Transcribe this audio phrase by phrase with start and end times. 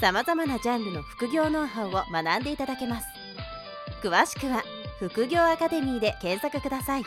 [0.00, 3.06] さまざまなジャンルの副業ノウハウを学んでいただけます
[4.00, 4.62] 詳しくは
[5.00, 7.04] 副業アカデミーで検索ください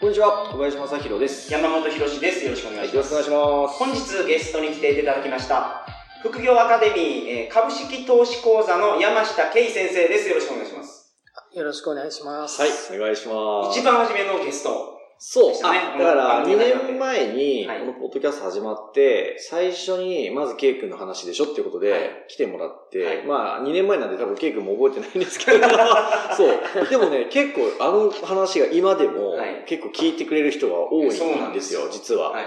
[0.00, 1.50] こんにちは、小林正宏です。
[1.50, 2.44] 山本博史です。
[2.44, 3.22] よろしくお願いしよろます。
[3.22, 3.78] しくお願いします。
[3.78, 5.86] 本日ゲストに来ていただきました、
[6.20, 10.28] 副業アカデミー、えー株式投資講座の山下圭先生です。
[10.28, 11.16] よろしくお願いします。
[11.54, 12.60] よろしくお願いします。
[12.60, 13.78] はい、お願いします。
[13.80, 14.93] 一番初めのゲスト。
[15.26, 25.66] そう、ねあだから2この番組始まって年前に、はいこのポッドキャスト始まって、最初に、まずケイ君の話でしょっていうことはいで、来てもらって、はいまあ、2年前なんで多分ケイ君も覚えてないんですけど、
[26.36, 26.88] そう。
[26.90, 32.30] でもね、結構あの話が今でもはい、結構聞いてくれる人が多いんですよ、そうなんですよ実は。
[32.32, 32.44] はい。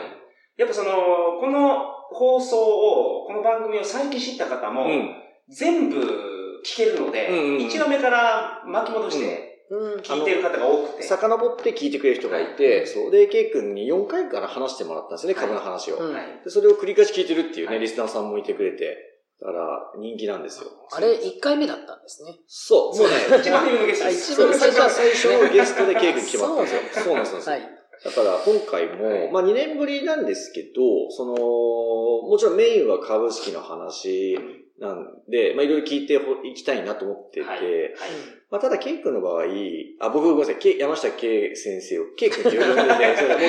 [0.58, 0.92] やっぱその、
[1.40, 5.16] この放送を、この番組を最近知った方も、うん。
[5.50, 5.96] 全部
[6.64, 9.47] 聞けるので、うんうんうん1話目から巻き戻してうん。
[9.70, 11.04] 聞いてる方が多くて。
[11.04, 13.12] 遡って聞いてくれる人がいて、そう。
[13.12, 15.98] で、ケイ君に4回から話してもらったんですよね、はい株の話を。
[15.98, 18.98] うんはいで、それを繰り返し聞いてるっていうね、はいリスナーさんもいてくれて、
[19.40, 20.70] だから人気なんですよ。
[20.92, 22.40] あれ、1回目だったんですね。
[22.48, 26.82] そう、もうね、 一番ゲスト一番最初は最初のゲストでケイ君来てもらったんですよ。
[26.94, 27.54] そそうなんですよ。
[27.54, 27.78] はい。
[28.04, 31.34] だから今回も、はいまあ2年ぶりなんですけど、その、
[32.30, 34.38] もちろんメインは株式の話
[34.80, 37.60] なんで、まあいろいろ聞いていきたいなと思ってて、はい。
[37.60, 37.94] はい。
[38.52, 39.44] まあただケイ君の場合、
[40.00, 42.88] あ、僕ごめんなさい、山下圭先生をケイ君って呼んでもう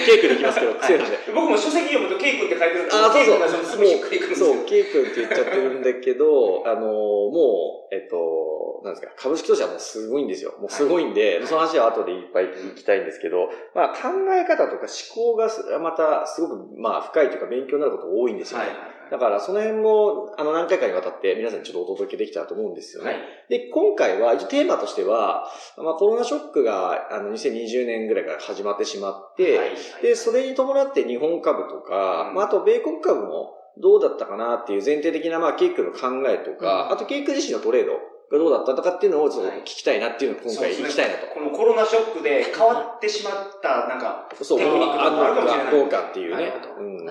[0.06, 1.18] ケイ君でいきますけど、癖なんで。
[1.34, 4.10] 僕も書籍読むと、ケイ君って書いてるんですあ、そうそう。
[4.10, 10.54] ケイ君がそう、ケイ君って言っちゃってるんだけど、あの、もう、えっと、なんですか、株式投資はもうすごいんですよ。
[10.58, 18.66] もうすごいんで、その話は後でいっぱい聞きたいんですけど、まあ考え方とか思考がすまたすごく、まあ深いというか勉強になること多いんですよね。
[18.66, 18.97] はい。
[19.10, 23.10] だからその辺も、あの何回かにわたって皆さんにちょっとお届けできたらと思うんですよね。
[23.10, 23.20] はい。
[23.48, 29.70] で、今回は、一応テーマとしては、まあコロナショックが、あの、2020年ぐらいから始まってしまって、はい
[30.02, 37.92] で、それに伴って日本株とか、うんまあ、あと米国株もどうだったかなっていう前提的な、まあ、ケイ君の考えとか、うんあとケイ君自身のトレード
[38.30, 40.88] がどうだったとかっていうのをちょっと聞きたいなっていうのを今回そうですね。
[40.88, 41.26] 聞きたいなと。
[41.28, 45.64] このコロナショックで変わってしまった、 なんか、そう、テクニックとかあるかもしれない。
[45.66, 46.52] かどうかっていうね。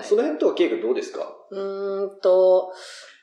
[0.02, 1.26] その辺とはケイ君どうですか？
[1.50, 2.72] うーんと、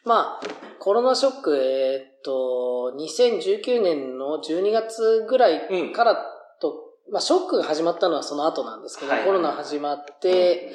[0.03, 0.47] まあ、
[0.79, 6.15] コロナショック、えーっと、2019年の12月ぐらいから
[6.61, 9.23] と、まあ、ショックが始まったのはその後なんですけど、はい。
[9.25, 10.71] コロナ始まって、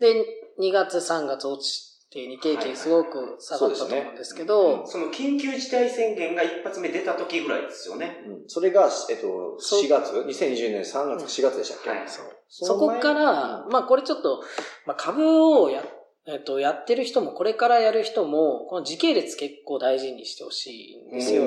[0.00, 0.24] で、
[0.58, 8.22] 2月、3月落ちて、日経平均すごく下がったと思うんですけど、その緊急事態宣言が一発目出た時ぐらいですよね。
[8.26, 8.48] うん。
[8.48, 9.82] それが、えっと、そう。
[9.82, 12.02] 4月 ?2020 年3月、4月でしたっけ、はい。
[12.06, 12.26] そう。
[12.48, 14.42] そそこから、まあこれちょっと、
[14.86, 15.82] まあ株をや、
[16.26, 21.44] えっと、やってる人も、これからやる人も、この時系列結構大事にしてほしいんですよ。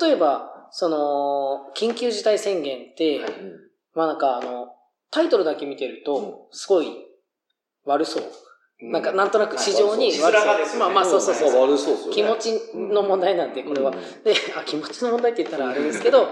[0.00, 3.32] 例えば、その、緊急事態宣言って、はい。
[3.32, 3.60] うん。
[3.94, 4.68] まあなんかあの、
[5.10, 6.04] タイトルだけ見てるうん。
[6.04, 6.88] と、すごい
[7.84, 8.22] 悪そう。
[8.82, 10.78] なんかなんとなく市場にはい悪。
[10.78, 11.70] まあまあそうそうそう。
[11.70, 12.10] 悪そう。
[12.10, 13.90] 気持ちの問題なんで、これは。
[13.90, 13.98] うん。
[14.24, 16.28] で、あ、気持ちの問題って言ったらあれですけど、はい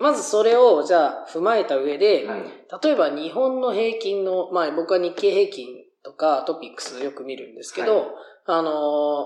[0.00, 2.40] まずそれをじゃあ踏まえた上で、はい。
[2.84, 5.66] 例えば日本の平均の、まあ僕は日経平均
[6.04, 8.06] とかトピックスよく見るんですけど、はい。
[8.46, 8.70] あの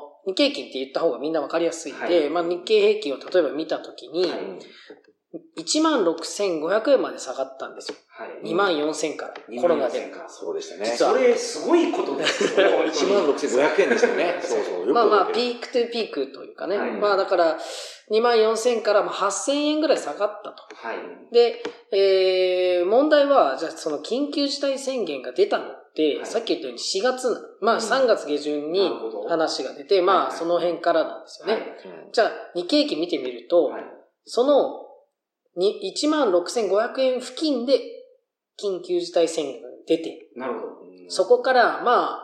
[0.09, 2.31] ー日経平均って言った方がみんなわかりやすいんで、はい。
[2.31, 4.33] まあ日経平均を例えば見たときに、
[5.55, 7.99] はい16,500円まで下がったんですよ。
[8.09, 8.53] はい。
[8.53, 10.09] 2万4000から、コロナで。
[10.09, 10.27] か。
[10.27, 10.87] そうでしたね。
[10.91, 12.69] 実はそれ、すごいことですよ。
[12.89, 14.41] 1万6500円でしたね。
[14.43, 14.87] そうそう。
[14.93, 16.79] まあまあ、ピークトゥピークというかね。
[16.79, 17.59] はいまあだから、
[18.11, 20.63] 2万4000からまあ8000円ぐらい下がったと。
[20.75, 20.97] はい。
[21.33, 28.91] で、えー、問題は、じゃあその緊急事態宣言が出たのって、はいさっき言ったように4月な、まあうん3月下旬に
[29.29, 31.53] 話が出て、はいまはいあその辺からなんですよね。
[31.53, 33.85] はいうんじゃあ日経平均見てみると、はい
[34.25, 34.82] そのに
[35.57, 37.81] 1万6500円付近で
[38.63, 40.73] 緊急事態宣言が出て、なるほど。
[41.09, 42.23] そこから、まあ、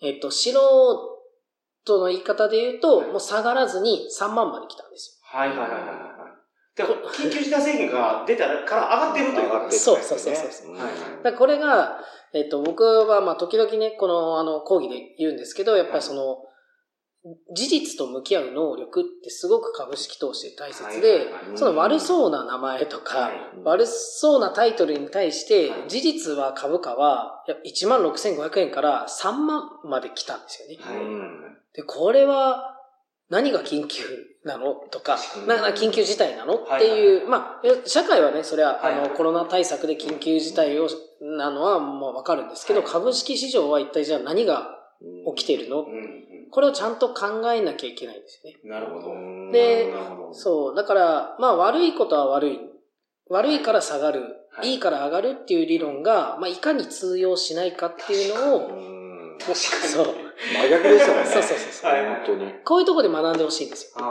[0.00, 5.88] えっと、素人の言い方で言うと、はいもう下がらずに3万まで来たんですはいはいはいはいはい。
[6.76, 10.94] でも、緊急事態宣言が出たから上がってるということですそうそうそうそううんはいよ。
[11.24, 11.98] だこれが、
[12.32, 16.38] えっと、僕は、まあ、時々ね、この、あの、講義で言うんですけど、やっぱりその、
[17.52, 21.26] 事実と向き合う能力ってすごく株式投資で大切で
[21.56, 23.32] その悪そうな名前とか、はい。
[23.64, 30.78] 悪そうなタイトルに対しては、い事実は株価は1万6500円から3万まで来たんですよね。
[31.74, 32.76] で、これは
[33.28, 34.04] 何が緊急
[34.44, 40.88] なのとか確、なな緊急事態なのっていう、まあ、え社会はね、それは、あの、コロナ対策で緊急事態を、
[41.20, 42.88] なのはもうわかるんですけど、はい。
[42.88, 44.68] 株式市場は一体じゃあ何が
[45.36, 45.92] 起きているの、うん。
[45.92, 48.58] うんこれをちゃんと考えなきゃいけないんですよね。
[48.64, 49.52] なるほど。
[49.52, 49.92] で
[50.32, 50.74] そう。
[50.74, 52.60] だから、まあ悪いことは悪い。
[53.30, 54.22] 悪いから下がる。
[54.50, 59.56] はいいいから上がるっていう理論が、まあいかに通用しないかっていうのを、うん確かに。
[59.56, 60.14] そう。
[60.52, 61.24] 真逆ですよね。
[61.26, 62.54] そうそうそうそうはい本当に。
[62.64, 64.04] こういうところで学んでほしいんですよ。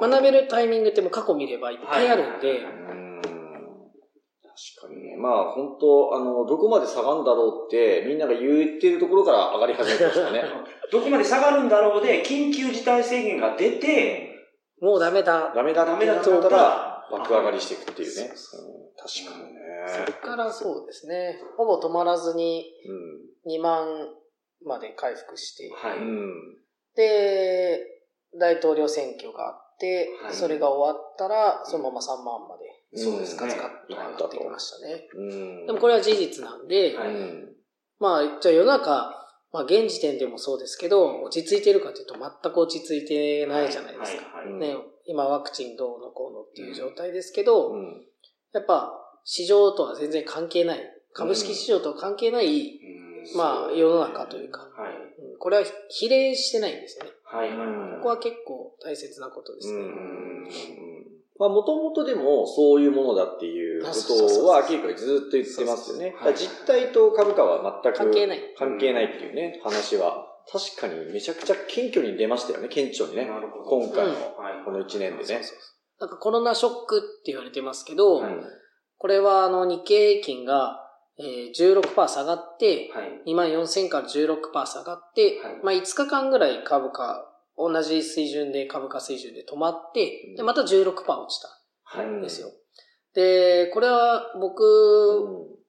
[0.00, 2.93] 学べるタイミングってもう過去見ればいっぱいあるんで、うん
[4.54, 5.16] 確かにね。
[5.16, 10.44] まあ本当、あの、どこまで下がるんだろうって、みんなが言ってるところから上がり始めてますよね。
[10.92, 14.30] どこまで下がるんだろうで、緊急事態宣言が出て、
[14.80, 15.52] もうダメだ。
[15.54, 18.32] ダメだダメだってなったら、ら、爆上がりしていくっていうね。
[18.34, 19.60] そううん確かにね。
[20.06, 21.38] そっからそうですね。
[21.56, 22.64] ほぼ止まらずに
[23.46, 24.08] 2万
[24.64, 25.98] まで回復して、はい。
[26.96, 27.80] で、
[28.38, 35.08] 大統領選挙があって、はいそれが終わったら、そのまま3万まで、そうですねガツガツと上がってきましたね。
[35.14, 35.66] うん。
[35.66, 36.94] でもこれは事実なんで。
[38.00, 39.14] まあ、じゃあ世の中、
[39.52, 44.38] まあ現時点でもそうですけど、落ち着いてるかというと全く落ち着いてないじゃないですか。
[44.38, 44.76] はいはいね、
[45.06, 48.04] 今ワクチンどうのこうのっていう状態ですけど、うん。
[48.52, 48.92] やっぱ
[49.24, 50.80] 市場とは全然関係ない、
[51.12, 52.94] 株式市場とは関係ない、うん
[53.36, 54.68] まあ世の中というか、
[55.38, 57.10] これは比例してないんですよね。
[57.24, 57.96] はいはいはい。
[57.96, 59.82] ここは結構大切なことですね。
[61.44, 66.14] うんまあ、もともとでもそういうものだっていうことは、結構ずっと言ってますよね。
[66.34, 68.40] 実態と株価は全く関係ない。
[68.56, 73.28] 関係ないっていうね、話は、確かにめちゃくちゃ謙虚に出ましたよね、顕著にね。
[73.66, 74.64] 今回のはい。
[74.64, 75.40] この1年でね。
[76.00, 78.32] なんかコロナショックって言われてますけど、はい。
[78.96, 80.80] これはあの日経平均が、
[81.18, 83.22] えー、16%下がって、はい。
[83.32, 85.60] 2万4000から16%下がって、はい。
[85.62, 91.48] まあ5日間ぐらい株価、同じ水準で株価水準で止まってうん、で、また16%落ちた
[91.84, 92.06] はい。
[92.06, 92.48] んですよ。
[93.14, 94.64] で、これは僕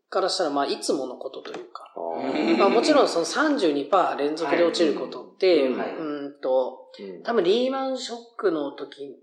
[0.09, 9.17] からしたら、まあいつものことというか、うんまあもちろんその32%連続で落ちることって、はいはいうーんと、うん多分リーマンショックの時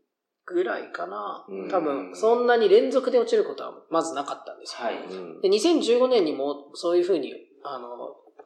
[0.44, 1.69] ぐらいかなうん。
[1.70, 4.85] 多分そんなに連続で落ちることはまずなかったんですよ。
[4.85, 4.97] はい。
[4.97, 7.32] うんで、2015年にもそういうふうに、
[7.64, 7.88] あの、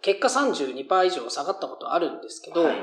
[0.00, 2.76] 結果32%以上下がったことあるんですけど、はい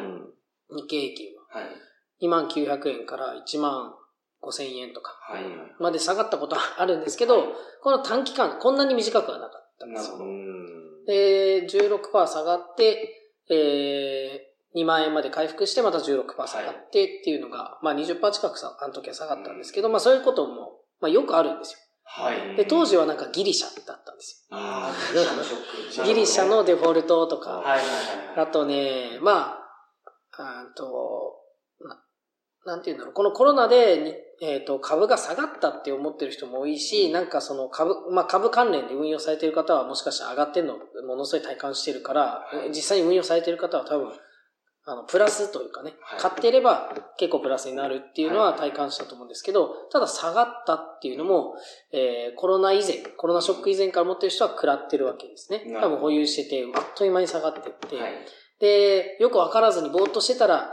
[0.70, 2.26] 日経平均ははい。
[2.26, 3.94] 2万900円から1万
[4.42, 5.44] 5000円とかはい。
[5.80, 10.18] まで下がったことは あるんですけど、この短期間、こんなに短くはなかったんですよ。
[11.06, 21.80] で、16%下がって、えー、2万円まで回復して、また16%下がってっていうのが、まあ20%近くさ、あの時は下がったんですけど、まあそういうことも、まあよくあるんですよ。
[22.06, 22.56] はい。
[22.56, 26.00] で、当時はなんかギリシャだったんですあーギリシャのショック。
[26.00, 26.06] よ。
[26.06, 27.86] ギリシャのデフォルトとか、はいはいはい。
[28.38, 29.63] あとね、まあ、
[30.38, 31.36] あーと、
[31.82, 32.04] な
[32.66, 40.78] なんていうんだろう、このコロナでに、えっ、と、株が下がったって思ってる人も多いし、なんかその株、まあ株関連で運用されている方はもしかしたら上がってるの
[41.08, 42.70] ものすごい体感してるから、はい。
[42.70, 44.12] 実際に運用されている方は多分、
[44.86, 46.20] あの、プラスというかね、はい。
[46.20, 51.56] 買っていれば結構プラスになるっていうのは体感したと思うんですけど、ただ下がったっていうのも、
[51.92, 55.64] えーコロナ以前、コロナショック以前から持ってる人は食らってるわけですね。
[55.82, 58.14] 多分保有してて、あっという間に下がってって、はい。
[58.64, 60.72] で、よくわからずにぼーっとしてたら、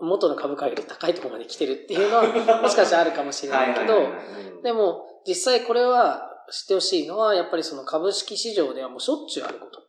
[0.00, 2.22] 元の株価より高いところまで来てるっていうのは、
[2.62, 3.94] もしかしたらあるかもしれないけど
[4.62, 9.82] でも、実際これは知ってほしいのは、やっぱりその株式市場ではもうしょっちゅうあること。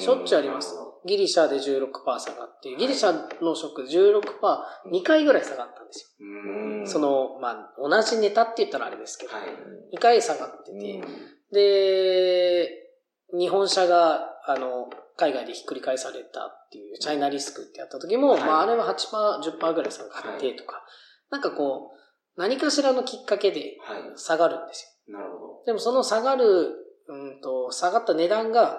[0.00, 0.74] しょっちゅうあります。
[1.04, 3.12] ギリシャで16%下がって、ギリシャ
[3.44, 4.22] のショックで16%、
[4.90, 6.86] 2回ぐらい下がったんですよ。
[6.86, 9.96] そ、の、まあ、同じネタって言ったらあれですけど、はい。
[9.96, 11.02] 2回下がってて、
[11.52, 12.88] で、
[13.36, 20.84] 日本車が、あの、海外でひっくり返されたっていう、チャイナリスクってやった時も、はいまあ、あれは8%、10%ぐらい下がってとか、
[21.30, 24.02] なんかこう、何かしらのきっかけではい。
[24.16, 25.62] 下がるんですなるほよ。
[25.66, 26.72] でもその下がる、
[27.08, 28.78] うんと、下がった値段が、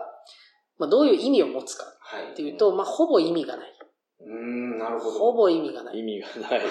[0.77, 1.89] まあ、どういう意味を持つかど。
[2.00, 2.31] はい。
[2.31, 3.79] っていうと、まあ、ほぼ意味がない。
[4.22, 5.19] うーん、なるほど。
[5.19, 6.00] ほぼ意味がない。
[6.00, 6.62] 意味がない。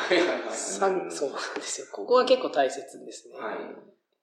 [0.50, 1.10] そうなんで
[1.60, 1.86] すよ。
[1.92, 3.38] ここは結構大切ですね。
[3.38, 3.56] はい。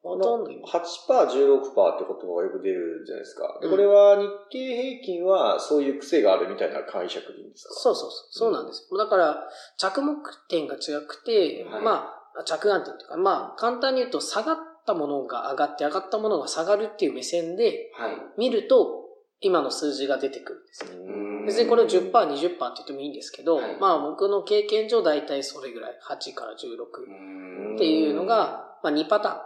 [0.05, 3.57] ほとんど意味8%、16%って言葉がよく出るじゃないですか。
[3.59, 7.73] でうんこれは日経平均はそういう癖があるみたいな解釈でいいんですか？
[7.73, 8.27] そうそうそう。
[8.31, 8.97] そうなんですよ。
[8.97, 9.47] だから、
[9.77, 10.15] 着目
[10.47, 18.17] 点が違くて、はいまあ、着眼点というか、まあ、簡単に言うと、下がったものが上がって、上がったものが下がるっていう目線ではい。
[18.37, 19.01] 見ると、
[19.41, 20.91] 今の数字が出てくるんですね。
[20.97, 29.41] うん別にこれを10%、20%って言ってもいいんですけど、はいまあ僕の経験上大体それぐらい、8から16うーんっていうのが、まあ2パターン。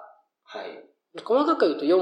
[0.50, 1.24] はい。
[1.24, 1.98] 細かく言うと4、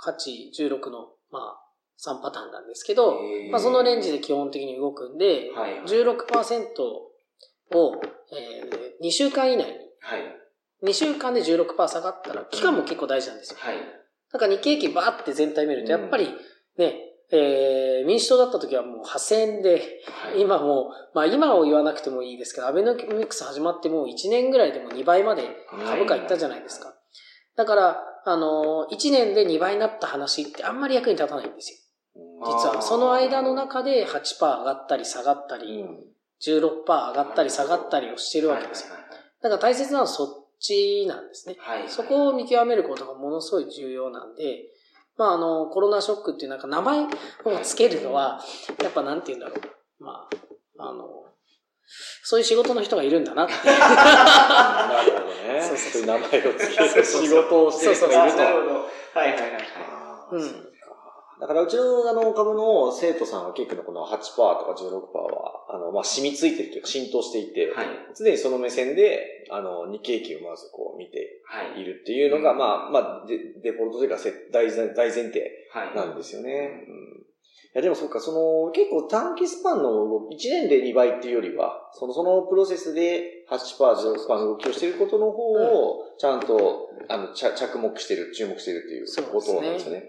[0.00, 1.60] 8、16の、まあ
[2.02, 5.82] 3パターンなんですけど、まあそのレンジで基本的に動くんで、はい。
[5.84, 8.00] 16%を、
[8.32, 10.88] えー、2週間以内に、はい。
[10.88, 13.58] 2週間で16%下がったら、期間も結構大事なんですよ。
[13.60, 13.76] はい。
[14.32, 16.28] なんか日経平均バーって全体見ると、うんやっぱり
[16.78, 16.94] ね、
[17.32, 20.40] えー、民主党だった時はもう8000円で、はい。
[20.40, 25.44] 今もう、まあ今を言わなくてもいいですけど、アベノミクス始まってもう1年ぐらいでも2倍まで
[25.86, 26.94] 株価いったじゃないですか。
[27.60, 31.72] だから、あのー、1年で2倍になった話ってあんまり役に立たないんです
[32.16, 32.22] よ。
[32.46, 32.80] 実は。
[32.80, 35.84] その間の中で8%上がったり下がったり、
[36.42, 38.94] 16%上がったり下がったりをしてるわけですよ。
[39.42, 41.56] だから大切なのはそっちなんですね。
[41.58, 41.88] はい。
[41.90, 44.62] そこを見極めることがものすごい重要なんで、
[45.18, 47.08] まああの、コロナショックっていうなんか名前を
[47.62, 48.40] つけるのは、
[48.82, 50.02] やっぱなんて言うんだろう。
[50.02, 50.30] ま
[50.78, 51.26] あ、あの、
[52.22, 53.52] そういう仕事の人がいるんだなって。
[53.66, 55.60] なるほどね。
[55.62, 58.38] そうそういう名前をつける仕事をしてる人がいると。
[58.38, 58.74] なるほど。
[58.74, 60.70] はいはいはい
[61.40, 64.92] だからうちのあの株の生徒さんは結構のこの8%とか16%
[65.34, 67.86] は、あの、まあ、染みついてるというか浸透していて、はい。
[68.14, 71.80] 常にその目線で、あの、日経平均をまずこう見てはい。
[71.80, 75.40] いるっていうのが、うんまあ、まあ、デデフォルトというかせ大前大前提
[75.72, 75.96] はい。
[75.96, 76.84] なんですよね。
[76.86, 77.29] うんい
[77.74, 90.04] や、でもそっか、その、結構短期スパンの動き、1年で2倍っていうよりは、その、そのプロセスで8%、16%の動きをしていることの方を、ちゃんと、あの、着着目してる、注目してるっていうことなんですよね。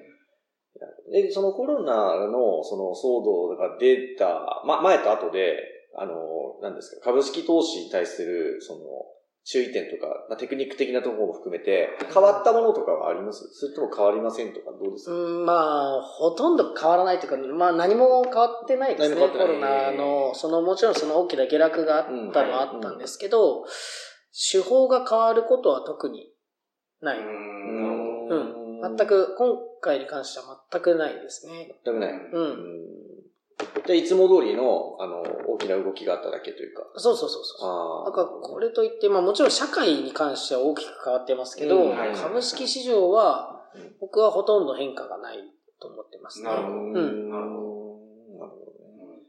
[1.12, 1.94] で、そのコロナ
[2.28, 5.58] の、その騒動が出た、ま、前と後で、
[5.96, 6.14] あの、
[6.62, 8.80] 何ですか、株式投資に対する、その、
[9.44, 13.48] 注意点とか、まあ、テクニック的なところも含めて、変わったものとかはあります？
[13.54, 19.16] それとも変わりませんとか、どうですか、うん、まあ、ほとんど変わらないというか、まあ何も変わってないですね。
[19.16, 23.66] コロナの、そのもちろんその大きな下落があったのはあったんですけど、
[24.52, 26.30] 手法が変わることは特に
[27.02, 27.18] ない。
[27.18, 28.30] うん。
[28.30, 28.36] う
[28.88, 28.96] ん。
[28.96, 31.76] 全く、今回に関しては全くないですね。
[31.84, 32.14] 全くない。
[32.14, 32.30] う。
[32.32, 33.02] うんん
[33.86, 36.84] じゃあ、いつも通りの、あの、大きな動きがあっただけというか。
[36.98, 37.70] そうそうそうそう。
[37.70, 45.38] あなんかこれといって、まあもちろん社会に関しては大きく変わってますけど、うんはい株式市場はうん僕はほとんど変化がない
[45.82, 46.50] と思ってますね。
[46.50, 47.98] なるほどうんなるほ
[48.34, 49.20] どなるほどね。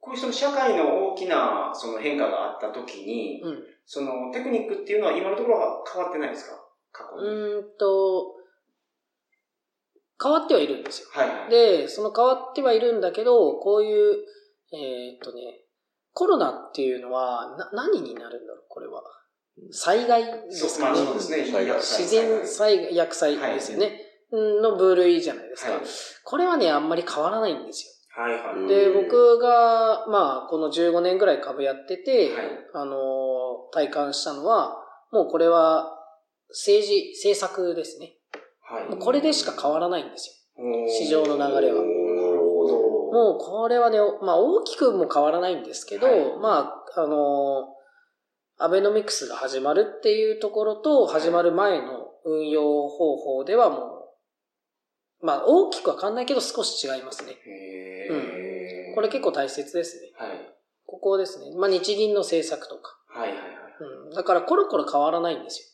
[0.00, 6.56] こういうその社会の大きなその変化があったときに、うんそのテクニックっていうのは今のところは変わってないですか？
[6.90, 7.28] 過去に。
[7.28, 8.34] うーんと、
[10.22, 11.08] 変わってはいるんですよ。
[11.12, 11.50] はいはい。
[11.50, 14.24] で、その変わってはいるんだけど、こういう、
[14.72, 15.60] えーっとね、
[16.12, 19.02] コロナっていうのは、な、何になるんだろう、これは。
[19.70, 20.98] 災害ですかね。
[20.98, 21.44] そうですね。
[21.76, 24.00] 自然災害、薬災ですよね。
[24.32, 25.72] の部類じゃないですか。
[25.72, 25.80] はい
[26.24, 28.62] これはね、あんまり変わらないんですはいはい。
[28.62, 28.66] よ。
[28.66, 32.96] で、うん僕が、まあ、この15年ぐらい株やってて、はいあのー、
[33.72, 34.76] 体感したのは、
[35.12, 35.92] もうこれは
[36.48, 38.15] 政治、政策ですね。
[38.68, 38.98] はい。
[38.98, 40.34] これでしか変わらないんですよ。
[40.88, 43.12] 市場の流れはなるほど。
[43.12, 46.58] もうこれはね、まあ大きくも変わらないんですけど、はいま
[46.96, 47.76] あ、あのー
[48.58, 53.76] アベノミクスが始まるっていうところと、始まる前の運用方法ではも
[55.20, 57.32] う、まあ大きくは変わんないけど少し違いますね。
[57.32, 60.12] へーこれ結構大切ですね。
[60.16, 60.38] はい。
[60.86, 61.54] ここですね。
[61.54, 62.96] まあ日銀の政策とか。
[63.08, 63.46] はいはいはい。
[64.08, 64.14] うん。
[64.14, 65.66] だからコロコロ変わらないんですよ。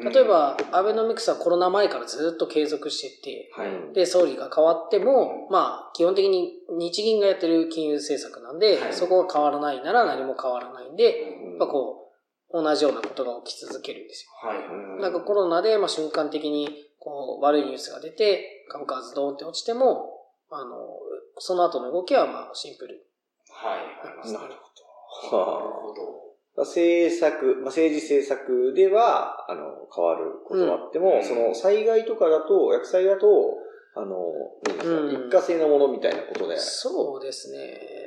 [0.00, 3.94] うん例えば、アベノミクスはコロナ前からずっと継続してて、はい。
[3.94, 12.12] で、総理が変わっても、まあ、基本的に日銀がやってる金融政策なんで、はいそこが変わらないなら何も変わらないんで、うんまあこ
[12.52, 14.56] う、同じようなことが起き続けるんですはい。
[14.56, 15.00] よ。
[15.00, 20.18] なんかコロナで、まあ瞬間的に、こう、悪いニュースが出て、株価がズドーンって落ちても、
[20.50, 20.98] あの、
[21.38, 23.06] その後の動きはまあシンプル。
[23.50, 24.04] はい。
[24.04, 24.54] なるなる
[25.20, 25.36] ほど。
[25.36, 26.29] はほど。
[26.56, 33.26] あ、政策、まあ、政治政策では、あの、変わることがあっても、うんその災害とかだと、薬剤だと、
[33.94, 34.16] あの、
[35.10, 36.56] 一過性のものみたいなことで。
[36.58, 37.99] そうですね。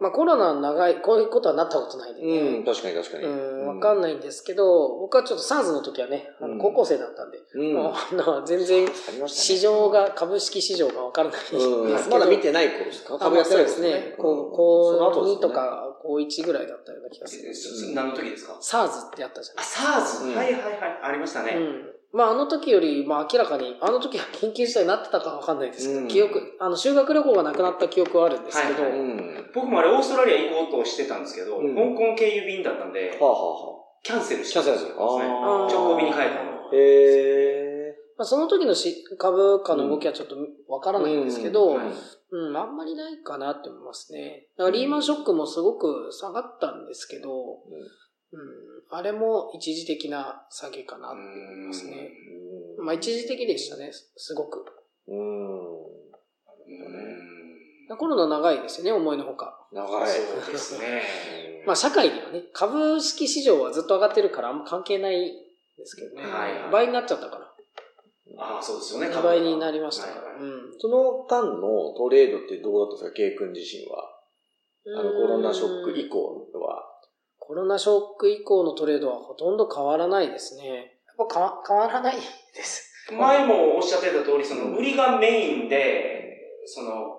[0.00, 2.40] まあコロナ長い、こういうことはなったことないんでね。
[2.58, 3.24] うん、確かに確かに。
[3.24, 7.74] うん、わかんないんですけど、僕はちょっと SARS の時はね、あうんの高校生だったんで、うん。
[7.74, 8.88] もうあの全然
[9.26, 13.18] 市場が、株式市場がわからないんですけど、うん、 まだ見てない頃ですか？
[13.20, 14.14] あまあそうです頃ね。
[14.16, 17.94] こう、ですよ2とか高1ぐらいだったような気がする。
[17.94, 21.00] 何の時ですか？SARS ってあったじゃあ、ない SARS、うんはいはいはい。
[21.02, 21.52] ありましたね。
[21.56, 21.89] うん。
[22.12, 29.50] まああの時より、まあ明らかに、あの時は緊急事態になってたかわかんないですけど、うん記憶、あの修学旅行がなくなった記憶はあるんですけど、はいうん。
[29.54, 35.18] 僕もあれオーストラリア行こうとしてたんですけど、うん香港経由便だったんで、はあはあはキャンセルしキャンセルするたんですよ。
[35.18, 36.50] ね直行便に変えたの。
[36.50, 36.70] あ。
[36.72, 40.36] へまあ、その時のし株価の動きはちょっと
[40.68, 41.80] わからないんですけど、う
[42.32, 44.48] うんあんまりないかなって思いますね。
[44.58, 47.60] だからリーマンショックもすごく下がったんですけど、うん、
[48.90, 52.10] あれも一時的な下げかなって思いますね。
[52.78, 54.64] うんまあ一時的でしたね、すごく。
[55.08, 55.80] うん。
[55.80, 55.82] う
[57.96, 59.66] んコロナ長いですよね、思いのほか。
[59.72, 60.08] 長い。
[60.08, 61.02] そうですね。
[61.60, 65.32] う んまあ社会にはね、株式市場はずっと上がってるからあんま関係ない
[65.76, 66.22] ですけどね。
[66.22, 67.46] はいはい倍になっちゃったから。
[68.38, 69.08] ああ、そうですよね。
[69.08, 70.32] 2倍になりましたから。
[70.32, 70.74] はいうん。
[70.78, 74.08] その間のトレードってどうだったんですか、ケイ君自身は。
[74.96, 76.86] あの、コロナショック以降は。
[77.50, 81.02] コロナショック以降のトレードはほとんど変わらないですね。
[81.18, 82.22] やっぱ変わ変わらないで
[82.62, 82.94] す。
[83.10, 87.18] 前もおっしゃってた通り、その、売りがメインで、その、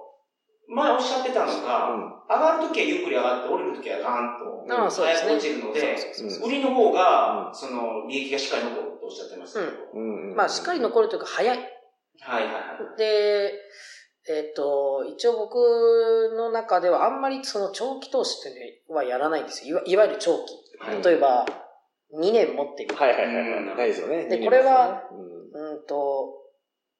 [0.69, 5.97] 前おっしゃってたのが、上がるときはゆっくり上がって、降りるときはガーンと、早く落ちるので、
[6.45, 9.71] 売りの方が、うんその、利益がしっかり残るとおっしゃってましたけど。
[9.95, 11.57] うんうんまあしっかり残るというか早い。
[11.57, 11.65] はい
[12.21, 12.59] はいは
[12.95, 12.97] い。
[12.97, 13.51] で、
[14.29, 15.55] えっ、と、一応僕
[16.37, 19.79] の中ではあんまりその長期投資っていうのはやらないんですよ。
[19.79, 20.53] いわいわゆる長期。
[20.79, 21.45] はい例えば、
[22.13, 22.95] 2年持ってみる。
[22.95, 23.45] はいはいはいはい。
[23.59, 24.25] うんないですよね。
[24.25, 26.41] でこれはうんうんと、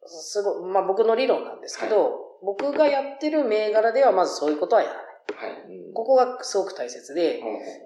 [0.06, 2.12] すごい、まあ僕の理論なんですけど、
[2.44, 5.54] 僕がやってる銘柄ではまずそういうことはやらない。
[5.54, 5.75] はい。
[5.75, 7.42] うんここがすごく大切で、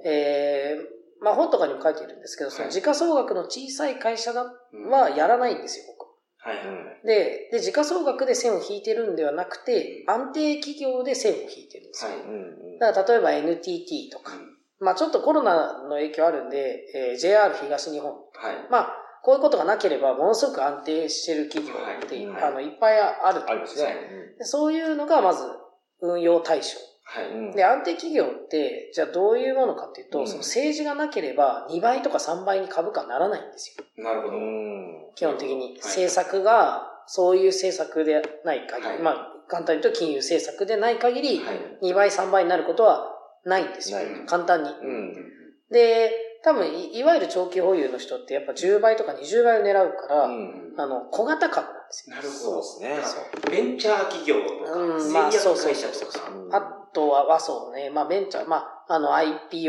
[0.05, 5.94] えー、まあ本とかにも書いているんですけど、その時価総額の小さい会社だうんはやらないんですよ、僕。
[6.45, 7.07] はいはいはい。
[7.07, 12.11] で、で、時価総額で線を引いてるんではなくて、安定企業で線を引いてるんですよ。
[12.11, 14.33] はいうんうんだから例えば NTT とか、
[14.79, 18.11] まあちょっとコロナの影響あるんで、えー JR 東日本。
[18.11, 18.21] はい。
[18.69, 23.95] まあ、こういうことがなければ、ものすごく安定してる企業って、はいあの、いっぱいあるとありますね。
[24.37, 25.45] でそういうのがまず
[26.01, 26.77] 運用対象。
[27.15, 27.31] はい。
[27.31, 34.03] うんで、安定企業って、じゃあどういうものかっていうと、うんその政治がなければ2倍とか3倍に株価ならないんですよ。
[34.03, 34.37] なるほど。
[34.37, 35.55] うん基本的に。
[35.55, 41.91] はい政策が、そういう政策でない限り、はいまあ、簡単に言うと金融政策でない限り、はい。
[41.91, 43.11] 2倍3倍になることは
[43.45, 43.99] ないんですよ。
[44.25, 44.69] 簡単に。
[44.69, 45.31] うん
[45.71, 46.11] で、
[46.43, 52.15] 多分い、いわゆる長期保有の人ってやっぱ10倍とか20倍を狙うから、うんあの、小型株なんですよ。
[52.15, 52.87] なるほそうど。
[52.87, 53.15] です
[53.49, 53.51] ね。
[53.51, 56.29] ベンチャー企業とか、うん製まあそうそう薬会社そうとか。
[56.29, 59.67] うんあとは、はそうね、まあベンチャー、まあ、あの IPO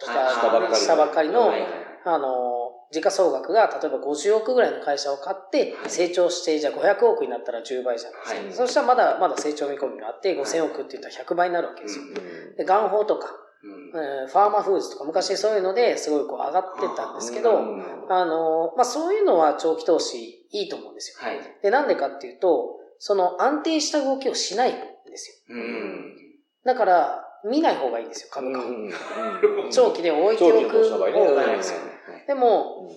[0.00, 1.70] とはいかしたばっかりしたばっかりの、はいはい
[2.04, 8.40] あの、時価総額が例えば50億ぐらいの会社を買って、はい成長して、じゃあ500億になったら10倍じゃないですか。
[8.40, 12.04] はいそしたらまだまだ成長見込みがあって、5000億って言ったら100倍になるわけですよ。
[12.04, 13.28] うんで、元宝とか、
[13.62, 21.26] うんえーファーマーフーズとか昔そういうのですごいこう上がってたんですけど、うんあの、まあ、そういうのは長期投資いいと思うんですよ。
[21.26, 21.40] はい。
[21.62, 25.56] で、なんでかっていうと、その安定した動きをしないんですよ。
[25.56, 26.23] うん。
[26.64, 28.62] だから、見ない方がいいんですよ、株価を。
[28.62, 28.90] うん
[29.70, 31.78] 長期で置いておく方がいいんですよ。
[32.26, 32.88] でも、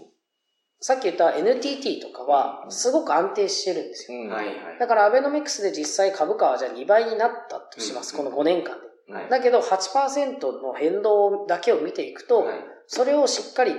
[0.80, 4.20] さっき言った NTT とかは、すごく安定してるんですよ。
[4.20, 4.56] うんはいはい。
[4.80, 9.14] だから、アベノミクスで実際株価はじゃあ2倍になったとします、うんこの5年間で。
[9.14, 13.76] はいだけど、8%の変動だけを見ていくと、はいそれをしっかり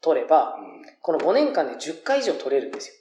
[0.00, 0.56] 取れば、
[1.02, 2.94] この5年間で10回以上取れるんですよ。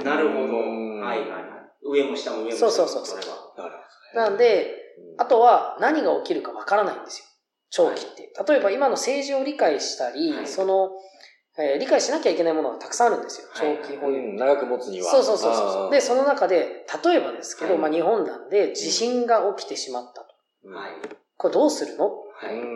[0.00, 0.40] うんなるほど。
[0.40, 1.42] うんはいはいはい。
[1.82, 2.70] 上も下も上も下も。
[2.72, 4.83] そうそうそうそうれはなるなんで、
[5.18, 7.24] あとは何が起きるかわからないんですよ。
[7.70, 8.32] 長期って。
[8.48, 10.90] 例えば今の政治を理解したり、はいその、
[11.58, 13.48] えー理解しなきゃいけないものがたくさんあるんですよ。
[13.50, 14.18] はい長期保有。
[14.18, 15.10] うん長く持つには。
[15.10, 15.90] そうそうそうそう。
[15.92, 20.68] で、その、の中で、例えばですけど、はいまあ日本なんで地震が起きてしまったと。
[20.68, 20.90] はい。
[21.36, 22.08] これどうするの？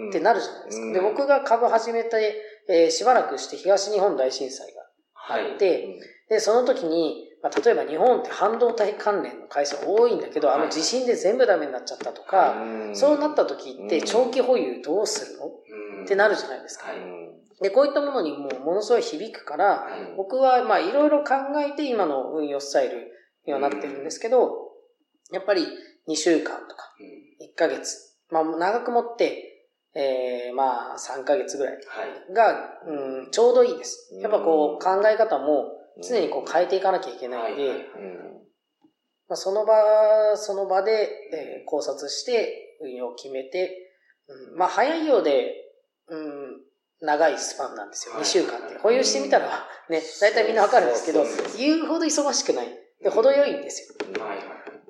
[0.09, 0.87] ってなるじゃないですか。
[0.87, 4.83] うんで、僕が株始めて、えーしばらくして東日本大震災が
[5.15, 5.59] はいあっ。
[5.59, 12.57] て、で、その時に、まあ、例えば日本って半導体関連の会社多いんだけど、あの地震で全部ダメになっちゃったとか、
[12.95, 14.05] そうなった時ってうん。
[14.05, 15.47] 長期保有どうするの？
[15.47, 16.05] うん。
[16.05, 16.89] ってなるじゃないですか。
[16.89, 16.99] はい。
[17.63, 20.15] で、こういったものにもうものすごい響くから、はい。
[20.17, 23.09] 僕はまあいろいろ考えて今の運用スタイル
[23.47, 24.73] にはなってるんですけど、
[25.33, 25.67] やっぱり
[26.09, 26.95] 2週間とか
[27.55, 29.45] 1ヶ月、まあ長く持って、
[29.95, 32.35] えー、まあ3ヶ月ぐらいはい。
[32.35, 34.11] が、うん、ちょうどいいです。
[34.21, 37.65] やっぱこう考え方も常にこう変えていかなきゃいけないんで、
[39.29, 43.93] まあ、その場、その場で、えー考察して運用を決めて、
[44.29, 45.53] うん、まあ早いようで、
[46.09, 46.61] うん、
[47.01, 48.15] 長いスパンなんですよ。
[48.15, 48.79] はい2週間って。
[48.79, 49.49] 保有してみたら、
[49.91, 51.25] ね、大体みんなわかるんですけど
[51.59, 52.69] 言うほど忙しくない。
[53.03, 54.13] で、程よいんですよ。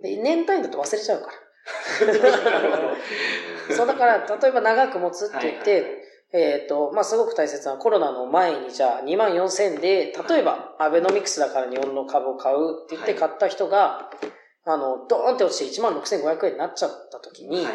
[0.03, 1.35] で、年単位だと忘れちゃうから。
[3.75, 14.11] そうだから、例えば長く持つって言って、えっ、と、まあ、すごく大切なコロナの前にじゃあ2万4千で、例えばアベノミクスだから日本の株を買うって言って買った人が、
[14.65, 17.75] あの、ドーンって落ちて1万6500円になっちゃった時に、はい。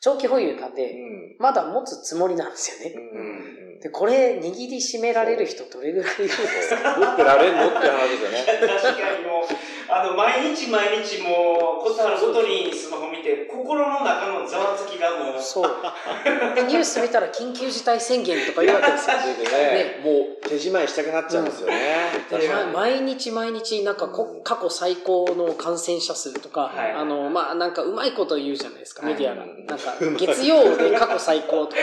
[0.00, 1.36] 長期保有なんで、うん。
[1.38, 2.96] まだ持つつもりなんですよね。
[2.96, 6.96] うんで、これ、握りしめられる人どれぐらいいるんですか？
[6.98, 8.44] 持ってられんのって話ですよね。
[8.68, 9.44] 確かにもう、
[9.88, 15.42] あの、毎日毎日もう、ことあるごとにスマホ見見て、心の中のざわつきがもう。
[15.42, 15.70] そう。
[16.54, 19.16] で、ニュース見たら緊急事態宣言とか言うわけですよ。
[19.52, 20.10] ね、も
[20.42, 22.06] う手仕舞いしたくなっちゃうんですよね。
[22.30, 29.44] うん、毎日毎日、なんかこ、過去最高の感染者数とか、はい、あの、まあ、なんかうまいこと言うじゃないですか、メディアが。
[29.44, 31.80] なんか、 月曜で過去最高とか。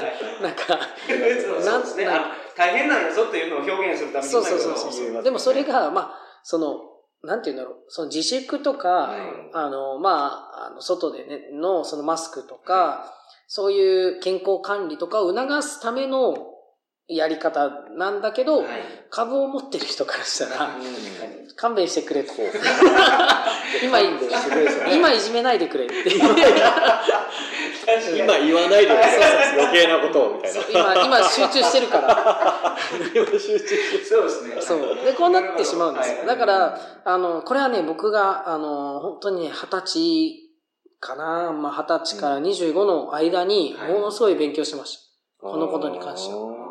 [0.40, 0.78] なんか、
[1.64, 2.08] なんですね。
[2.56, 5.22] 大変なんやぞっていうのを表現するためにそうそうそうそう。
[5.22, 6.80] でもそれが、まあ、その、
[7.24, 9.20] なんて言うんだろう、その自粛とか、はい、
[9.52, 13.10] あの、まあ、あの、外でね、の、そのマスクとか、はい、
[13.48, 16.53] そういう健康管理とかを促すための
[17.06, 18.66] やり方なんだけど、はい、
[19.10, 20.70] 株を持ってる人からしたら、
[21.54, 22.32] 勘弁してくれと。
[23.82, 25.94] 今、今いじめないでくれって。
[28.16, 29.04] 今言わないでくれ。
[29.60, 30.60] 余計なことを、みたいな。
[31.04, 32.74] 今、今集中してるから。
[33.14, 34.04] 今集中してる。
[34.06, 34.62] そうですね。
[34.62, 34.78] そう。
[35.04, 36.24] で、こうなってしまうんですよ。
[36.24, 40.50] だから、あの、これはね、僕が、あの、本当にね、二十歳
[41.00, 44.96] かな、まあ、二十歳から25の間に、ものすごい勉強しまし
[45.42, 45.48] た。
[45.50, 46.63] このことに関しては。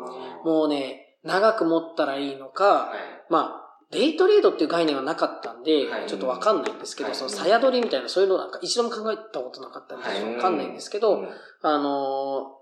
[0.44, 2.92] もうね、長く持ったらいいのか、
[3.30, 11.24] まあ、デイトレードっていう概念はなかったんで、ちょっとわかんないんですけど、その、さや取りみたいな、そういうのなんか一度も考えたことなかったんで、わかんないんですけど、
[11.62, 12.58] あの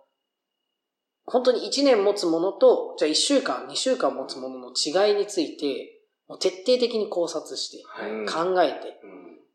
[1.25, 7.85] 本当に1年持つものと、じゃあ1週間、2週間持つものの違いについて、もう徹底的に考察して、
[8.31, 9.01] 考えて、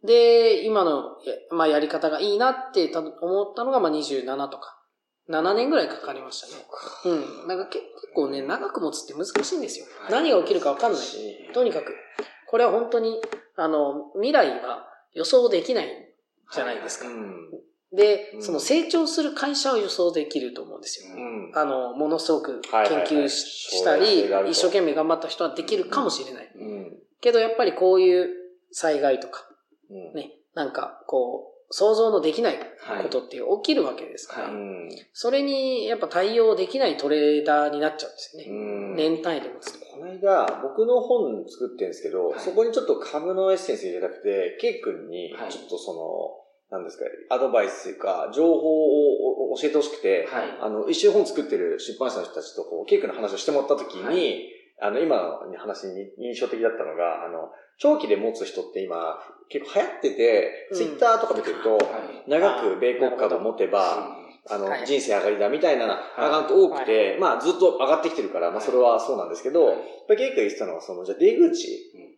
[0.05, 1.17] で、今の、
[1.51, 4.76] まあ、やり方がいいなって思ったのが、まあ、27とか、
[5.29, 6.53] 7年ぐらいかかりましたね。
[7.05, 7.47] うん。
[7.47, 7.83] なんか結
[8.15, 9.85] 構ね、長く持つって難しいんですよ。
[10.09, 11.01] 何が起きるかわかんない。
[11.53, 11.93] とにかく。
[12.47, 13.21] これは本当に、
[13.55, 16.13] あの、未来は予想できない
[16.53, 17.07] じゃないですか。
[17.93, 21.13] で、その成長する会社を予想できると思うんですよ。
[21.55, 22.71] あの、ものすごく研
[23.05, 26.49] 究したり、一生懸命頑張った人はできるかもしれない。
[27.19, 28.29] けどやっぱりこういう
[28.71, 29.49] 災害とか、
[30.13, 32.59] ね、なんかこう、想像のできない
[33.03, 34.53] ことって起きるわけですから、はい、
[35.11, 38.95] それにやっぱ対応できないトレーダーになっちゃうんですよね。
[38.95, 45.93] 年単位でもつこの間、僕の本作ってるんですけど、はい、そこにちょっと株のエッセンス入れたくて、ケイ君にちょっとそ
[46.71, 59.17] の、なんですか、アドバイスというか、情報を教えてほしくて、はい、あの、一周本作ってる出版社の人たちとこう、ケイ君の話をしてもらったときに、あの、今の話に印象的だったのが、あの、長期で持つ人って今、
[59.49, 61.77] 結構流行ってて、ツイッターとか見てると、
[62.27, 64.17] 長く米国株を持てば、
[64.49, 71.67] あの、人生上がりだみたいなアカウント多くて、まあずっと上がってきてるから、まあそれはそうなんですけど、やっぱり結構言ってたのは、その、じゃあ出口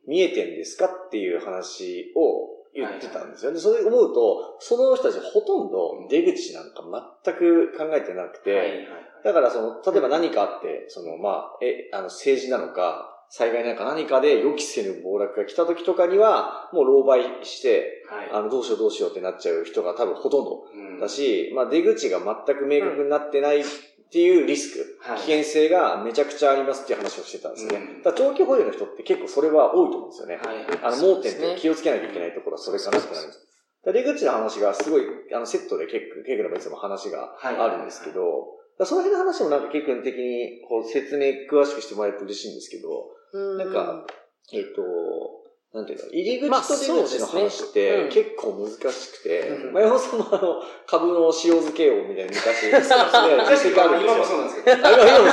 [0.07, 3.51] 見えてんですかっていう話を言ってたんですよ。
[3.51, 6.83] で、それ思うと、その人たちほとんど出口なんか
[7.23, 8.87] 全く考えてなくて、
[9.23, 20.63] だからその、例えば何かあって、その、まあ、え、あの、政治なのか、災害なんか何かで予期せぬ暴落が来た時とかには、もう狼狽して、はい、あの、どうしようどうしようってなっちゃう人が多分ほとんど
[20.99, 23.63] だし、うん、まあ出口が全く明確になってない
[24.09, 27.77] っていうリスク、うん、危険性がめちゃくちゃありますっていう話をしてたんですね。
[27.77, 30.37] うん、だ長期保有の人って結構それは多いと思うんですよね。
[30.37, 33.45] はい、あの、盲点って気をつけなきゃいけないところはそれかなってなります。
[33.85, 43.13] 出口の話がすごい、あの、セットで結構、結構いつも話があるんですけど、その辺の話もなんか結構的にこう説明詳しくしてもらえると嬉しいんですけど、
[43.57, 44.05] なんか、
[44.53, 44.81] えっ、ー、と、
[45.71, 52.89] なんていうの、入り口と出口の話って結構難しくて、まあ、山本さんもあの、株の塩漬けをみたいな昔、 確
[53.75, 54.77] かに今もそうなんですけど。
[54.77, 54.97] 今も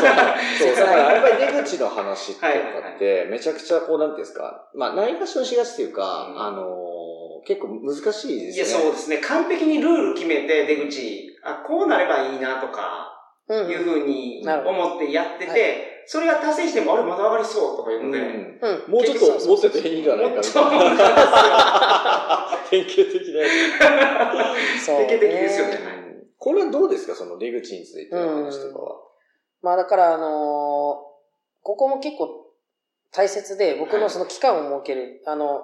[0.60, 0.68] そう。
[0.68, 8.48] そう、だからやっぱり出口の話とかって、めちゃくちゃこう、なんていうんですか、まあ、ないがしろしがちっていうか、あの、結構難しいですね。
[8.50, 9.18] いや、そうですね。
[9.18, 13.12] 完璧にルール決めて出口、あ、こうなればいいなとか、
[13.48, 20.64] いうふうに思ってやってて、それが達成しても、あれまだ上がりそうとか言うんで、うん、もうちょっと持ってていいんじゃないかみたい
[20.96, 21.06] な。
[22.70, 23.48] 典型的なや
[24.80, 24.86] つ。
[24.86, 25.78] 典型的ですよね。
[26.38, 28.96] これはどうですかその出口についての話とかは？
[29.62, 32.46] まあだから、あのー、ここも結構
[33.10, 35.62] 大切で、僕のその期間を設ける、あの、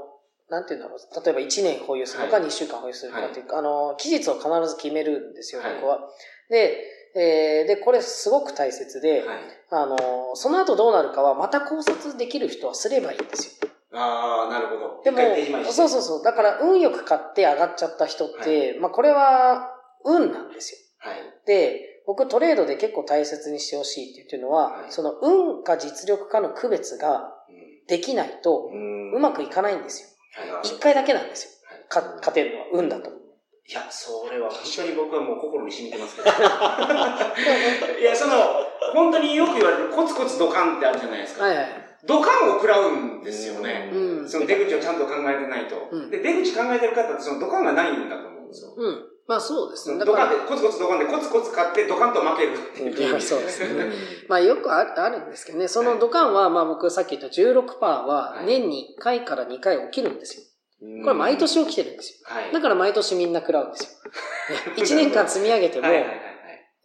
[0.48, 1.24] なんていうんだろう。
[1.24, 6.09] 例えば1年保有するのか2週間保有するのかっていうか、あの、期日を必ず決めるんですよ、僕は。
[6.48, 9.38] で、えー、で、これすごく大切で、はい、
[9.70, 13.70] あの、その後どうなるかはまた考察できる人はすればいいんですよ。
[13.94, 15.03] ああ、なるほど。
[15.05, 15.18] でも、
[15.70, 16.22] そうそうそう。
[16.22, 19.70] だから運よく買って上がっちゃった人って、はい、まあこれは
[20.05, 20.79] 運なんですよ。
[21.11, 21.18] はい。
[21.46, 27.35] で、僕トレードで結構大切にしてほしいって言ってるのは、はい、その運か実力かの区別が
[27.87, 28.70] できないと
[29.14, 30.09] うまくいかないんですよ。
[30.64, 31.51] 一、回だけなんですよ。
[31.88, 33.11] か勝てるのは運だと。
[33.68, 36.29] いや、それは本当に僕はもう心に染みてますけど。
[38.01, 38.35] いや、その、
[38.92, 41.44] 本当によく言われるコツコツドカンってあるじゃないですか。
[41.44, 41.66] はいはい。
[42.05, 43.90] 土管を食らうんですよね。
[43.92, 44.29] うん。
[44.29, 45.88] その出口をちゃんと考えてないと。
[45.90, 48.75] うんで、出口考えてる方ってその土管がないんだと思うんですよ。
[48.77, 49.05] うん。
[49.29, 49.98] まあそうですね。
[49.98, 53.11] だ土から、管でコツコツ土管でコツコツ買って土管と負けるっていう。
[53.11, 53.92] い やそうですね。
[54.27, 60.42] まあよくああるんですけどね、その土管は、まあ僕さっき言った16%は年に1回から2回起きるんですよ。
[61.03, 62.27] これ毎年起きてるんですよ。
[62.35, 62.53] はい。
[62.53, 63.90] だから毎年みんな食らうんですよ。
[64.77, 66.23] 1年間積み上げてもはいはいはいはい。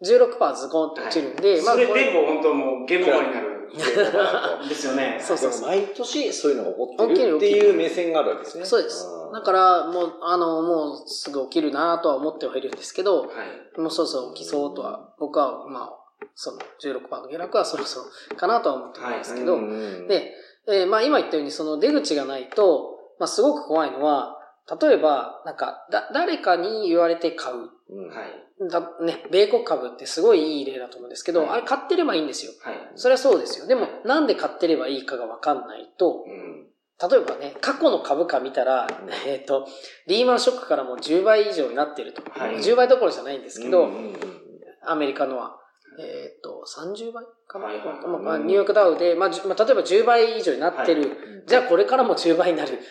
[0.04, 3.58] 16%ズコンって落ちるんで、まあそれこれでもう本当もうゲームオーバーになる。
[4.70, 5.18] ですよね。
[5.20, 5.68] そうそうそう。
[5.68, 8.66] 毎年そういうのが起こってるっていう目線があるわけですね。
[8.66, 9.06] そうです。
[9.34, 13.80] だから、もう、あの、もうすぐ起きるなとは思ってはいるんですけど、はい。
[13.80, 18.00] もうそろそろ起きそうとは、僕は、まあ、その16%の下落はそろそ
[18.32, 20.34] ろかなとは思ってるんですけど、うんで、
[20.70, 24.38] えーまあ今言ったようにその出口がないと、まあすごく怖いのは、
[24.82, 27.56] 例えば、なんか、だ、誰かに言われて買う。
[27.90, 28.70] うんはい。
[28.70, 32.52] だね、米国株ってすごいいい例だと思うんですけど、はいあれ買ってればいいんですよ。
[32.62, 32.76] はい。
[32.96, 33.68] それはそうですよ。
[33.68, 36.68] でも、なんで買ってればいいかがわかんないと、うん。
[37.00, 38.88] 例えばね、過去の株価見たら、
[39.26, 39.68] えっ、と、
[40.08, 42.24] リーマンショックからもう10倍以上になってると。
[42.32, 44.18] はい10倍どころじゃないんですけど、うんうんうん
[44.90, 45.58] アメリカのは。
[46.00, 47.26] えっ、と、30倍？
[47.60, 51.44] まあ、ニューヨークダウで、まあ、じまあ、例えば10倍以上になってる。
[51.48, 52.74] じゃあこれからも10倍になる。
[52.74, 52.82] はい。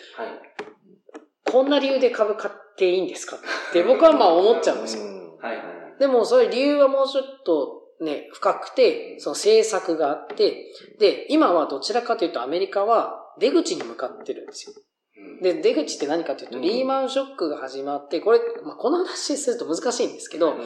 [1.49, 3.37] こんな理由で株買っていいんですか？
[3.37, 3.39] っ
[3.73, 5.03] て僕はまあ思っちゃうんですよ。
[5.03, 5.55] うんはい。
[5.57, 5.99] はい。
[5.99, 14.75] でもそういう理由はもうちょっとね、深くて、その政策があって、で、今はどちらかというとアメリカは出口に向かってるんですよ。
[14.75, 20.61] うんで、出口って何かというと、うんリーマンショックが始まって、これ、まあ、この話すると難しいんですけど、うん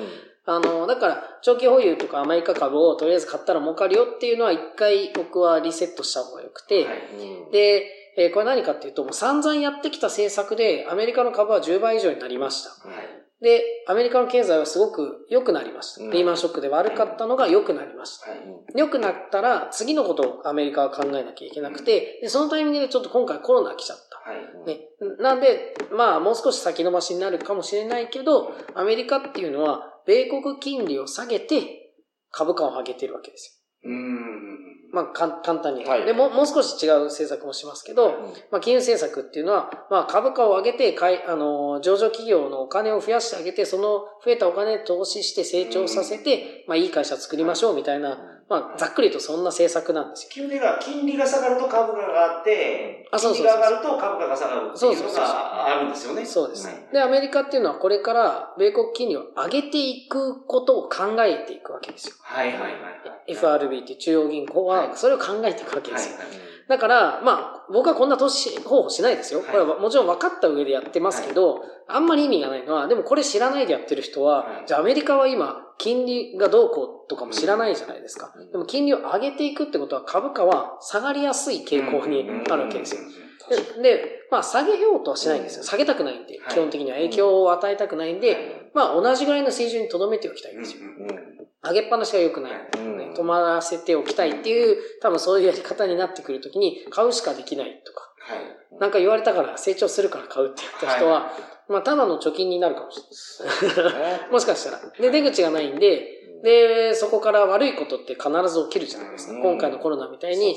[0.46, 6.98] あの、だから、長期保有とかアメリカ株をとりあえず買ったら儲かるよっていうのは一回僕はリセットした方がよくて、はい
[7.46, 7.84] うんで、
[8.18, 12.70] えーこれ何かっていうと、もう散々やってきた政策でアメリカの株は10倍以上になりました。
[12.88, 13.22] はい。
[13.42, 16.04] で、アメリカの経済はすごく良くなりました。
[16.04, 18.30] うんリーマンショックで悪かったのが良くなりました。
[18.30, 18.40] はい。
[18.76, 24.30] 良くなったら次のことをアメリカは考えなきゃいけなくて、でそのタイミングでちょっと今回コロナ来ちゃった。
[24.30, 24.68] はい。
[24.68, 24.82] ね、
[25.20, 31.94] なんで、まあ、もう少し先延ばしになるかもしれないけど、アメリカっていうのは、米国金利を下げて、
[32.32, 33.96] 株価を上げてるわけですうーん。
[33.96, 34.72] よ。
[34.92, 35.86] まあ、簡単に。
[35.86, 38.12] はいでも、もう少し違う政策もしますけど、
[38.52, 50.30] まあ、金融政策っていうのは、まあ、株価を上げて、かい、あの、上場企業のお金を増やしてあげて、その増えたお金で投資して成長させて、まあ、いい会社作りましょうみたいな、まあ、ざっくりとそんな政策なんですよ。
[50.32, 56.26] 金利が、金利が下がると株価が上がって、あそうそうそう金利が上がると株価が下がるっていうのがあるんですよね。
[56.26, 56.94] そうですはい。
[56.94, 62.16] で、アメリカっていうのはこれから米国金利を上げていくことを考えていくわけですよ。
[62.22, 62.78] はいはいはいはい。
[63.28, 66.18] FRB っていう中央銀行ははいそれを考えていくわけですよ。
[66.18, 69.42] はいはいだから、まあ、僕はこんな投資方法しないですよ。
[69.42, 78.32] はいこれはもちろん分かった上でやってますけど、あんまり意味がないのは、でもこれ知らないでやってる人は、はいじゃあアメリカは今、金利がどうこうとかも知らないじゃないですか。
[78.34, 83.02] うんでも金利を上げていくってことは株価は下がりやすい傾向にあるわけですよ。
[83.76, 85.64] で、でまあ下げようとはしないんですよ。
[85.66, 90.84] 下げたくないんで、はい基本的には影響を与えたくないんで、まあ同じぐらいの水準に留めておきたいんですよ。
[91.64, 92.52] 上げっぱなしが良くない。
[93.14, 98.80] 止まらせておきたいっていう、多分そういうやり方になってくるときに、買うしかできないとか、はい。
[98.80, 101.32] なんか言われたから成長するから買うって言った人は、
[101.70, 103.00] まあただの貯金になるかもし
[103.78, 104.32] れない。
[104.32, 104.80] もしかしたら。
[105.00, 109.34] で、出口がないんで、で、そこから悪いことって必ず起きるじゃないですか。
[109.34, 110.56] うん今回のコロナみたいに、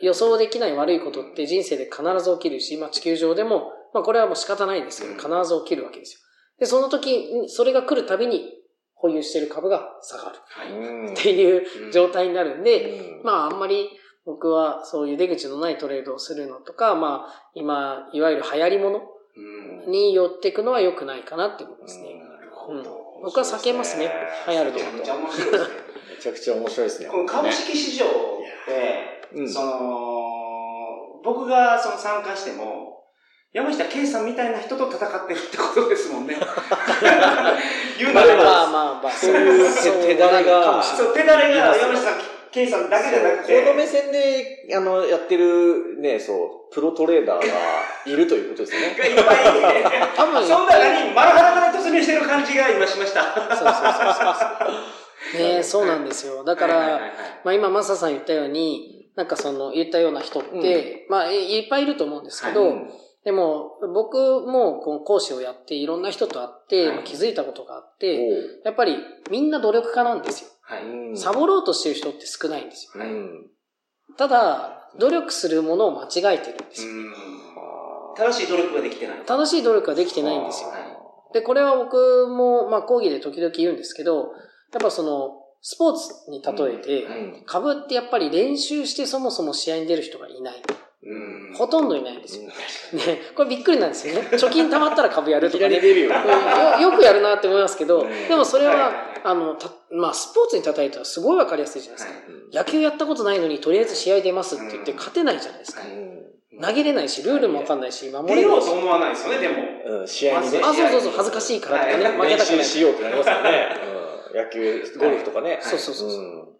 [0.00, 6.20] 予想できない悪いことって人生で必ず起きるし、まあ地球上でも、まあこれはもう仕方ないですけど、必ず起きるわけですよ。
[6.60, 8.52] で、その時に、それが来るたびに
[9.04, 13.90] 保有している株が下がるっていう状態になるんで、うんまああんまり
[14.24, 19.02] 僕はそういう出口のないトレードをするのとか、まあ今、いわゆる流行り物
[19.36, 19.90] うん。
[19.90, 22.14] に寄っていくのは良くないかなって思いますね。
[22.14, 22.82] なるほど。
[23.22, 24.10] 僕は避けますね
[24.48, 25.74] 流行るとめちゃめちゃ面白いですね。
[26.16, 27.08] めちゃくちゃ面白いですね。
[27.08, 28.08] この株式市場っ
[28.66, 32.93] て、うんその、僕がその参加しても、
[33.54, 36.34] 山下圭さんみたいな人と戦ってるってことですもんね。
[37.96, 42.10] 言うなれば、まあまあまあ、そういう手手だれがそう、手だれが山下
[42.50, 47.54] 圭さんだけじゃなくこて、の目線で、あの、やってる、ね、そう、プロトレーダーが
[48.06, 48.96] いるということですよね。
[48.98, 53.22] がいっぱいいて、多分その中に丸裸で突入してる感じが今しました。
[53.22, 53.72] そうそうそう
[55.32, 55.54] そう。
[55.56, 56.42] ねそうなんですよ。
[56.42, 57.12] だから、はいはいはいはい
[57.44, 62.90] まあ今、マサさん言ったように、なんかその言ったような人って、まあいいっぱいいると思うんですけど、うん
[63.24, 68.18] でも僕もこう講師をやっていろんな人と会って、はいまあ気づいたことがあって、
[68.64, 68.96] やっぱり
[69.30, 70.50] みんな努力家なんですよ。
[70.62, 70.84] はい。
[70.84, 73.04] うんサボろうとしてる人って少ないんですよ。
[73.04, 73.50] うん
[74.16, 76.92] ただ、努力するものを間違えてるんですよ。
[76.92, 77.14] うん
[78.16, 79.22] 正しい努力ができてない。
[79.26, 80.68] 正しい努力ができてないんですよ。
[80.68, 80.94] はい
[81.34, 84.18] で、これは僕も、まあ講義で時々言うんですけど、
[84.72, 87.06] やっぱその、スポーツに例えて、
[87.44, 90.62] 株ってやっぱり練習してそもそも試合に出る人がいない。
[91.06, 92.44] うん、ほとんどいないんですよ。
[92.44, 92.52] ね、
[93.36, 94.28] これびっくりなんですよね。
[94.32, 95.76] 貯金貯まったら株やるとかね。
[95.76, 96.10] よ
[96.80, 102.14] よくやるなって思いますけど、でもそれは、あの、たまあ、スポーツに例えたらすごいわかりやすいじゃないですか。
[102.52, 105.82] 野球やったことないのに、とりあえず試合出ますって言って勝てないじゃないですか。
[106.60, 108.46] 投げれないし、ルールもわかんないし、守れないし。
[108.46, 109.54] 出ようと思わないですよね、でも。
[110.00, 110.60] うん、試合にね。
[110.62, 112.64] あ、そうそうそう、恥ずかしいからとかね、負けたくない。
[112.64, 113.68] しようってなりますよね。
[114.34, 115.58] 野球、ゴルフとかね。
[115.60, 116.54] そうそうそう。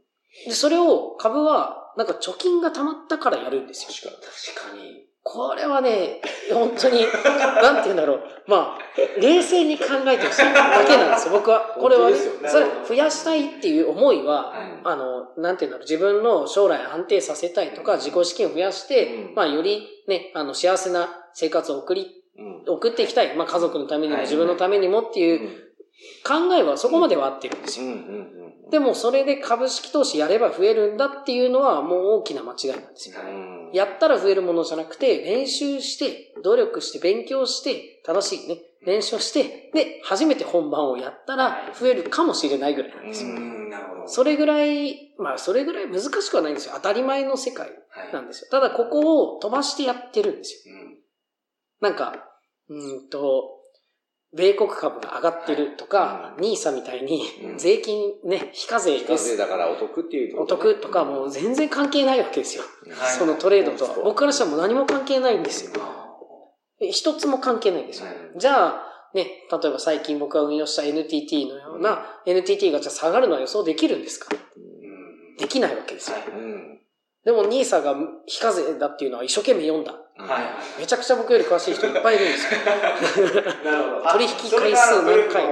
[0.46, 4.10] で、それを株は、なんか貯金が溜まったからやるんですよ。
[4.20, 5.06] 確かに。
[5.26, 6.20] これはね、
[6.52, 7.00] 本当に、
[7.62, 8.20] なんて言うんだろう。
[8.46, 11.60] まあ、冷静に考えてほしいだけなんですよ、 僕は。
[11.78, 14.54] これはね、それ、増やしたいっていう思いは、
[14.84, 22.22] あの、なんて言うんだろう、自分の将来安定させたいとか、自己資金を増やして、まあ、よりね、あの、幸せな生活を送り、
[22.68, 23.34] 送っていきたい。
[23.34, 25.73] まあ、家族のためにも自分のためにもっていう
[26.24, 27.86] 考えはそこまでは合ってるんですよ。
[28.70, 33.16] でもそれで株式投資やれば増えるんだっていうのはもう大きな間違いなんですよ。
[33.72, 43.30] やったら増えるものじゃなくて、練習して、努力して、勉強して、正しいね、練習して、で、初めて本番をやったら増えるかもしれないぐらいなんですよ。
[44.06, 46.72] それぐらい、まあそれぐらい難しくはないんですよ。
[46.76, 47.70] 当たり前の世界
[48.12, 48.48] なんですよ。
[48.50, 50.74] ただここを飛ばしてやってるんですよ。
[51.80, 52.14] なんか、
[52.68, 53.60] うんと、
[54.36, 57.22] 米国株が上がってるとか、ニーサみたいに、
[57.56, 59.04] 税金ね、非課税です。
[59.04, 62.64] 非課税だからお得っていう、お得とかもう全然関係ないわけですよ。
[63.18, 63.94] そのトレードとは。
[64.04, 65.72] 僕からしたらもう何も関係ないんですよ。
[66.80, 68.08] 一つも関係ないんですよ。
[68.36, 68.82] じゃあ、
[69.14, 74.28] ね、例えば最近僕が運用した NTT のような、NTT がじゃあ下がるのは予想できるんですか？
[75.38, 76.16] できないわけですよ。
[77.24, 79.92] でも NISA が非課税だっていうのは一生懸命読んだ。
[80.16, 80.40] は
[80.76, 80.80] い。
[80.80, 82.60] めちゃくちゃ僕より詳しい人いっぱいいるんですよ。
[83.64, 84.12] なるほど。
[84.12, 85.44] 取引回数何回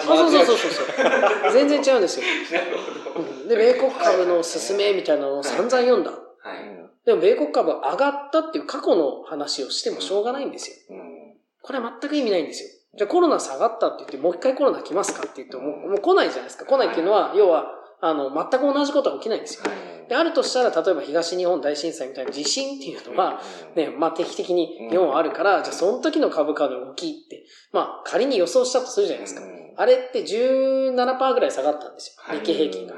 [0.00, 1.52] そうそうそうそうそう。
[1.52, 2.26] 全然違うんですよ。
[2.52, 2.76] なる
[3.14, 3.48] ほど。
[3.48, 6.10] で、米国株の勧めみたいなのを散々読んだ。
[6.10, 6.72] はい。
[7.04, 10.96] でも米国株上がったっていう過去の話をしてもしょうがないんですよ。
[10.96, 11.36] うん。
[11.60, 12.70] これは全く意味ないんですよ。
[12.94, 16.64] じゃあコロナ下がったって言ってもう一回コロナ来ますかって言ってももう来ないじゃないですか。
[16.64, 19.62] 来ないっていうのは、要は、あの、全く同じことは起きないんですよ。
[20.08, 23.40] で、あるとしたら、例えば東日本大震災みたいな地震っていうのは、
[23.76, 29.42] ね、まあ定期的に日本はあるから、じゃあその時の株価の動きって、まあ仮に予想したとするじゃないですか。
[29.76, 32.34] あれって17%ぐらい下がったんですよ。
[32.40, 32.94] 日経平均が。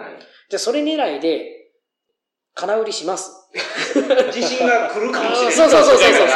[0.48, 1.64] じゃあそれ狙いで、
[2.54, 3.50] 空売りします。
[4.32, 5.52] 地震が来るかもしれない。
[5.54, 6.28] そうそうそうそうそう。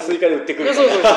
[0.00, 0.74] 追加で売ってくる。
[0.74, 1.12] そうそうそう。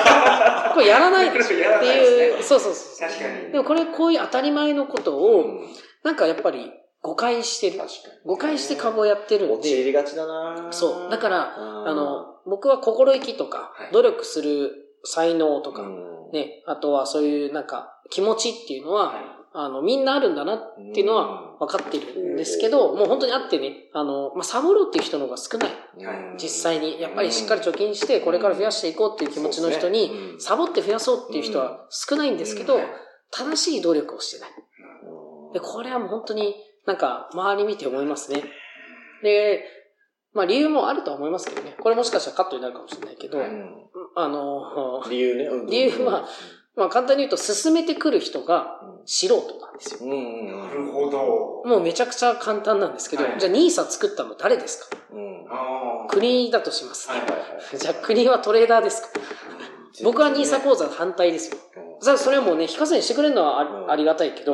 [0.73, 2.43] これやらないでしょっていう。
[2.43, 3.09] そうそうそう。
[3.09, 3.51] 確かに。
[3.51, 5.61] でもこれこういう当たり前のことを、
[6.03, 7.81] なんかやっぱり誤解してる。
[8.25, 9.55] 誤解して株をやってるんで。
[9.55, 10.67] 陥りがちだな。
[10.71, 11.09] そう。
[11.09, 14.71] だから、あの、僕は心意気とか、努力する
[15.03, 15.83] 才能とか、
[16.33, 19.13] ね、あとはそういうなんか気持ちっていうのは、
[19.53, 25.69] あの、みんなあるんだなっていうのは分かってるんですけど、もう本当にあってね、あの、まあ、サボろうっていう人の方が少ない。
[26.37, 27.01] 実際に。
[27.01, 32.79] やっぱりしっかり貯金して、これから増やしていこうっていう気持ちの人に、サボって増やそうっていう人は少ないんですけど、
[33.31, 34.49] 正しい努力をしてない。
[35.53, 36.55] で、これはもう本当に
[36.85, 38.43] なんか周り見て思いますね。
[39.23, 39.63] で、
[40.33, 41.75] まあ理由もあるとは思いますけどね。
[41.79, 43.75] これもしかしたらカットになるかもしれないけど、うん、
[44.15, 45.49] あの、理由ね。
[45.69, 46.25] 理由は、
[46.75, 49.99] まあ簡単に言うと進めてくる人が素人なんですよ。
[50.03, 51.17] うん、なるほど。
[51.65, 57.15] もうめちゃくちゃ簡単なんですけど、はい、じゃあ NISA 作ったの誰ですか、うん、国だとします、ね、
[57.79, 59.19] じゃあ国はトレーダーですか？
[60.03, 61.57] 僕は NISA 講座反対ですよ。
[62.17, 64.53] それはもうね、非課税してくれるのはありがたいけど、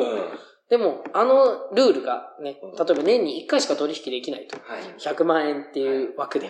[0.69, 4.57] でも、あのルールがね、例えば年に1回しか取引できないと。
[4.57, 6.49] はい、100万円っていう枠で。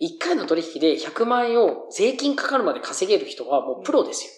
[0.00, 4.30] 1回の取引で100万円を税金かかるまで稼げる人はもうプロですよ。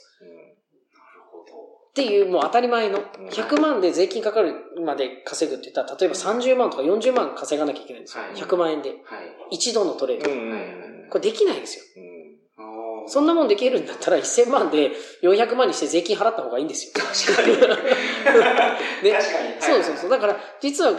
[1.90, 3.00] っていうもう当たり前の、
[3.32, 4.54] 100万で税金かかる
[4.86, 8.22] まで稼ぐって言ったら、例えば30万とか40万稼がなきゃいけないんですよ。
[8.36, 8.94] 100万円で。
[9.50, 10.30] 一度のトレード。
[11.10, 11.84] これできないですよ。
[13.08, 14.92] そんなもんできるんだったら1000万で
[15.22, 16.92] 400万にして税金払った方がいいんですよ。
[16.94, 17.52] 確かに。
[19.02, 19.60] ね、確かに。
[19.60, 20.10] そうそうそう。
[20.10, 20.92] だから、実は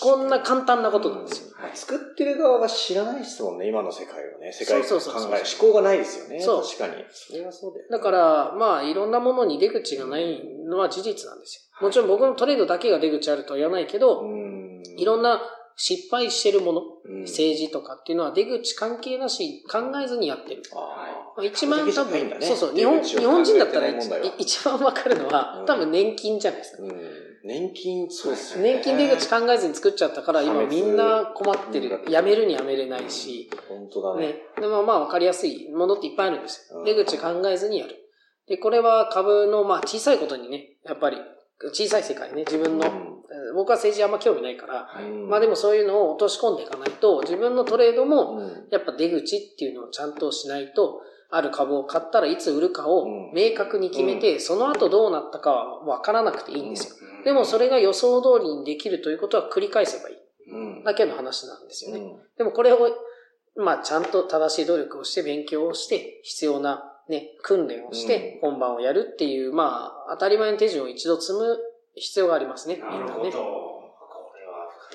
[0.00, 1.54] こんな簡単なことなんですよ。
[1.74, 4.52] 作ってる側が知らないですもんね、今の世界をね。
[4.52, 6.40] 世界考え、思考がないですよね。
[6.40, 6.62] そう。
[6.62, 7.04] 確かに。
[7.10, 11.86] それはそうだよ、ね、だから、まあ、いろんなものに出口がないのは事実なんですよ。
[11.86, 14.22] もちろん僕のトレードだけが出口あるとは言わないけど、
[14.96, 15.40] いろんな
[15.76, 20.62] 失敗してるもの、うん、政治とかっていうのは出口関係なし考えずにやってる。
[20.72, 23.88] まあ、一番多分、ね、そうそう、日本、日本人だったら
[24.38, 26.82] 一番わかるのは、うん、多分年金じゃないですか。
[26.82, 26.92] うん、
[27.42, 28.74] 年金、そうですね。
[28.74, 32.04] 年金出口考えずに作っちゃったから、今みんな困ってる。
[32.06, 33.50] 辞めるに辞めれないし。
[33.68, 34.26] 本当だね。
[34.28, 36.84] ねでもまあわかりやすいものっていっぱいあるんですよ。
[36.84, 37.96] 出口考えずにやる。
[38.46, 41.16] で、これは株のまあ小さいことにね、やっぱり
[41.72, 42.84] 小さい世界ね、自分の、
[43.54, 44.88] 僕は政治あんま興味ないから、
[45.28, 48.40] まあでもそういうのを落とし込んでいかないと、自分のトレードも、
[48.70, 51.00] やっぱ出口っていうのをちゃんとしないと、
[51.36, 56.94] ある株を買ったらいつ売るかを明確に決めて、その後どうなったかは分からなくていいんですよ。
[57.24, 60.16] でもそれが予想通りにできるということは繰り返せばいい。
[60.84, 62.02] だけの話なんですよね。
[62.36, 62.78] でもこれを、
[63.56, 71.58] まあちゃんと正しい努力をして勉強をして、必要なね、訓練をして本番をやるっていう、まあ当たり前の手順を一度積む
[71.94, 72.76] 必要がありますね。
[72.76, 73.73] なるほど。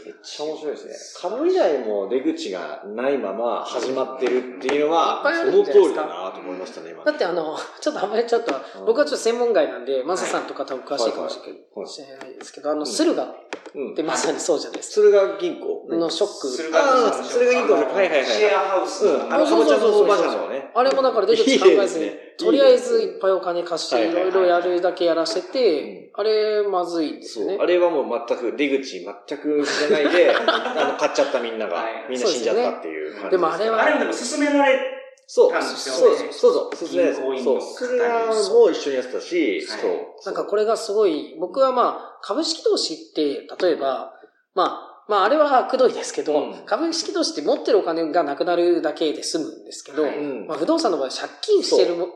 [0.06, 0.94] めっちゃ面白いですね。
[1.22, 7.04] 株以外も出口がないまま始まってるっていうのは、その通りだなと思いましたね、今。
[7.04, 8.54] だってあの、ちょっとあんまりちょっと、
[8.86, 13.36] 僕はちょっと専門外なんで、マサさんとか多分詳しいかもしれないですけど、あの、駿河
[13.70, 15.08] ってまさにそうじゃないですか。
[15.08, 16.48] 駿河銀行のショック。
[16.50, 17.74] 駿河銀行。
[17.74, 18.26] はいはいはい。
[18.26, 19.06] シェアハウス。
[19.06, 19.34] うん。
[19.34, 20.72] あの、かぼちゃのね。
[20.74, 27.58] あれもだから出口考えずに、とりあえずいっぱいお金貸して、いろいろやるだけやらせて、あれまずいですね。
[27.60, 33.30] あれはもう全く、出口全く知らないで、 あの、買っちゃったみんなが、みんな死んじゃったっていう感じで。
[33.32, 33.82] でもあれは。
[33.84, 34.99] あれでも進められ
[35.32, 37.62] そう、そうそう、そう、そう。
[37.62, 40.26] それはもう一緒にやってたし、そう。
[40.26, 44.16] なんかこれがすごい、僕はまあ、株式投資って、例えば、
[44.56, 50.18] まあ、まあ、あれはくどいですけど、うん、株式投資って持ってるお金がなくなるだけで済むんですけど、はい、
[50.48, 52.08] まあ、不動産の場合借金してるも、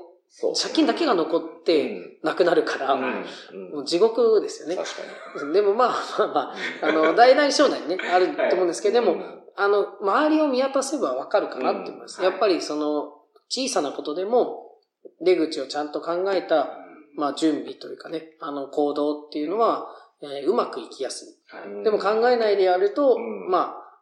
[0.60, 4.78] 借金だけが残ってなくなるから、もう地獄ですよね。
[5.54, 12.22] でもまあまあまあ、あの、大内小内ね、あると思うんですけど、でも、あの、周りを見渡せばわかるかなって思います。
[12.22, 13.14] やっぱりその、
[13.50, 14.64] 小さなことでも、
[15.22, 16.78] 出口をちゃんと考えた、
[17.16, 19.88] まあ準備というかね、あの行動っていうのは、
[20.22, 21.84] えー、うまくいきやすい。
[21.84, 24.00] でも考えないでやると、まあ、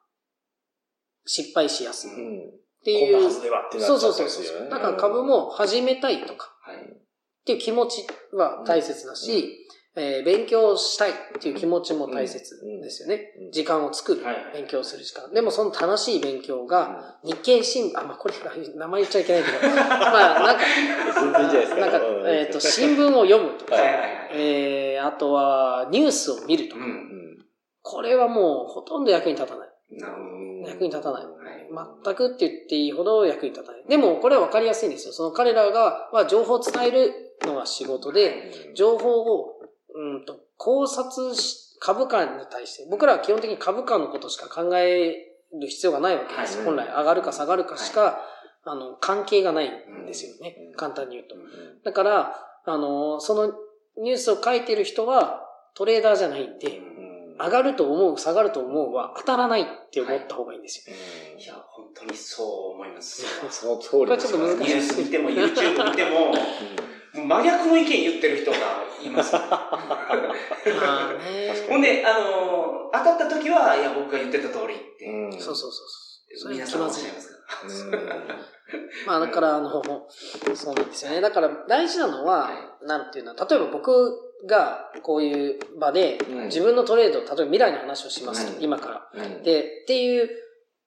[1.25, 2.11] 失敗しやすい。
[2.11, 3.29] っていう。
[3.81, 4.69] そうそうそうそう。
[4.69, 6.55] だから株も始めたいとか、
[7.41, 13.33] っていう気持ちは大切だし、えー、勉強したいっていう気持ちも大切ですよね。
[13.51, 14.21] 時間を作る、
[14.53, 15.33] 勉強する時間。
[15.33, 18.33] でもその楽しい勉強が、日経新聞、あ、まあこれ、
[18.75, 20.63] 名前言っちゃいけないけど、 まあなんか、
[21.75, 23.75] なんか、えっ、ー、と、新聞を読むとか、
[24.33, 26.81] えー、あとはニュースを見るとか、
[27.81, 29.69] これはもうほとんど役に立たない。
[30.65, 31.25] 役に立たない。
[32.03, 33.83] 全くって言っていいほど役に立たない。
[33.87, 35.13] でも、これは分かりやすいんですよ。
[35.13, 37.13] その彼らが、まあ、情報を伝える
[37.43, 39.59] のが仕事で、情報を、
[39.95, 46.63] うんと、考察し、株価に対して、僕らは基本的に株価のことしか考える必要がないわけです。
[46.63, 48.19] 本来上がるか下がるかしか、
[48.63, 50.55] あの、関係がないんですよね。
[50.77, 51.35] 簡単に言うと。
[51.83, 52.35] だから、
[52.65, 53.53] あの、その
[53.97, 55.41] ニュースを書いてる人は
[55.73, 56.81] トレーダーじゃないんで、
[57.39, 60.95] 上がると思う、下がると思うは当たらないって思った方がいいんですよ。
[60.95, 63.25] はい、いや、本当にそう思います。
[63.49, 64.75] その通りこれちょっと難しい。
[64.75, 66.33] ニュース見ても YouTube 見ても、
[67.13, 68.57] 真逆の意見言ってる人が
[69.03, 69.35] います。
[71.67, 75.31] ほんで、あの当たった時は、いや、僕が言ってた通りって。
[75.39, 75.87] そうそうそう
[76.37, 76.51] そう。
[76.51, 77.97] 皆さんおっしゃいますか
[79.05, 79.69] まあだから、あの、
[80.55, 81.19] そうなんですよね。
[81.21, 82.49] だから大事なのは、
[82.83, 89.23] なんていうのは、例えば僕がこういう場で、自分のトレード、例えば未来の話をしますと、今から。
[89.43, 90.29] で、っていう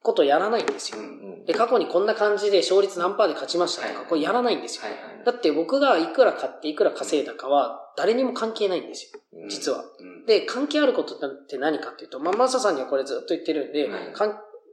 [0.03, 0.99] ことをやらないんですよ。
[1.47, 4.83] で、過去にこんな感じで勝率何パーで勝ちましたとか、これやらないんですよ。
[5.25, 9.21] だって僕がいくら買っていくら稼いだかは、誰にも関係ないんですよ。
[9.49, 9.85] 実は。
[10.27, 13.89] で、関係あることって何かっていうと、まあ、マサさんにはこれずっと言ってるんで、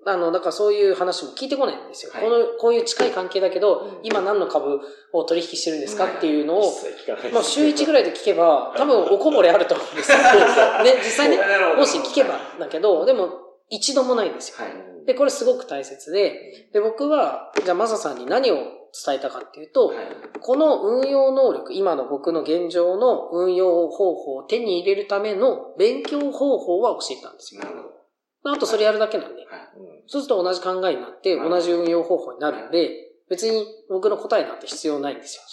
[0.03, 2.11] あの、だからそういう話も聞いてこないんですよ。
[2.11, 4.79] この、こういう近い関係だけど、今何の株
[5.13, 6.73] を取引してるんですかっていうのを、
[7.31, 10.17] まあ週1ぐらいで聞けば、多分おこぼれあると思うんですよ。
[10.83, 11.37] ね、実際ね、
[11.77, 13.29] もし聞けばだけど、でも
[13.71, 14.57] 一度もないんですよ。
[15.05, 19.93] で、これすごく大切で、で、僕は、じゃあマサさんに何を伝えたかっていうと、
[20.41, 27.61] この運用能力、今の僕の現状の運用方法を手に入れるための勉強方法は教えたんですよ。
[28.43, 29.41] あとそれやるだけなんで。
[30.07, 32.89] そうすると同じ考えになって、同じ運用方法になるんで、
[33.29, 35.43] 別に僕の答えなんて必要ないんですよ。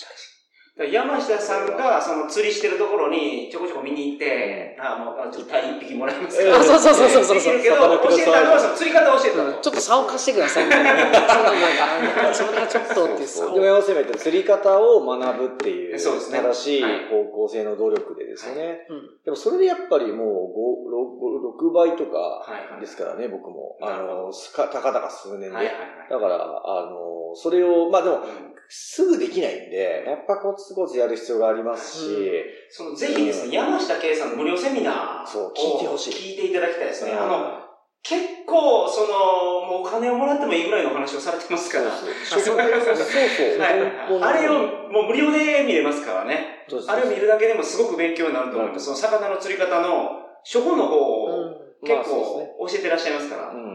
[0.87, 7.35] 山下さんが、その釣りしてるところにちょこちょこ見に行って、あもう、ちょっとタイ一匹もらえますかあ、そうそうそうそうそう。
[7.35, 9.53] できるけど、教えたのはその釣り方を教えたの。
[9.55, 10.95] ちょっと差を貸してくださいみたいな。
[10.95, 13.53] なんか、それがちょっとってさ。
[13.53, 16.39] でも山下さん釣り方を学ぶっていう、そうですね。
[16.39, 18.87] 正しい方向性の努力でですよね。
[19.25, 22.47] でもそれでやっぱりもう5、6倍とか
[22.81, 23.77] ですからね、僕も。
[23.83, 25.57] あの、たかだか数年で。
[26.09, 28.21] だから、あの、それを、まあでも、
[28.69, 36.15] すぐできないんで、やっぱコツコツやる必要がありますし、うん、そのぜひですね、山下圭さんの無料セミナーを聞いてほしい。
[36.15, 37.13] 聞いていただきたいですね。
[37.13, 37.69] あの、
[38.03, 41.91] 結構、その、もうお金をもらってもいいぐらいの話をされてますから。
[41.91, 42.57] そうそう。
[42.57, 43.61] そうそう。
[43.61, 46.65] はい、あれをもう無料で見れますからね。
[46.87, 48.85] あれを見るだけでもすごく勉強になると思います。
[48.87, 53.51] その魚の釣り方の処方の方を結構教えてらっしゃいますから。
[53.51, 53.68] うん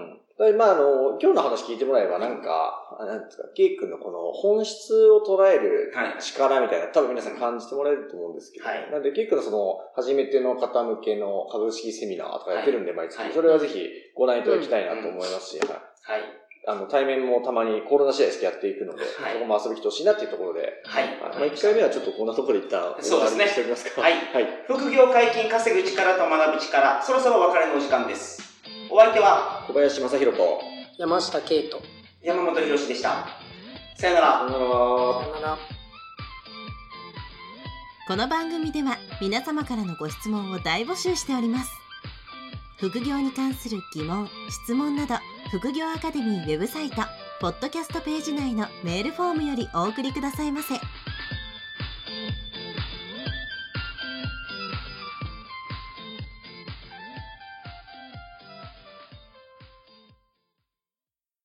[0.58, 16.44] まあ、あの、今日の話聞いてもらえば、なんか、なんですか、ケイ君のこの本質を捉える力みたいな、はい、多分皆さん感じてもらえると思うんですけど、はい、なんで、ケイ君のその、初めての方向けの株式セミナーとかやってるんで、毎月、はい、それはぜひご覧いただきたいなと思いますし、はい。
[16.66, 21.06] あの、対面もたまにコロナ次第ですやっていくので、はい、そこも遊び来てほしいなっていうところで、はい。
[21.22, 23.48] まあ、1回目はちょっとこんなところで一旦、そうですね。
[23.48, 24.02] しておきますか。
[24.02, 24.14] はい。
[24.34, 24.48] はい。
[24.66, 28.53] 副業解禁稼ぐ力と学ぶ力、そろそろお別れのお時間です。
[28.90, 30.62] お相手は、小林正宏と、
[30.98, 31.82] 山下圭と
[32.22, 33.28] 山本博史でした。
[33.98, 34.28] さよなら。
[34.40, 34.60] さよなら。
[34.60, 35.58] さよなら。
[38.08, 41.72] この番組では皆様からのご質問を大募集しております。
[42.78, 45.16] 副業に関する疑問、質問など、
[45.52, 46.98] 副業アカデミーウェブサイト、
[47.40, 50.76] ポッドキャストページ内のメールフォームよりお送りくださいませ。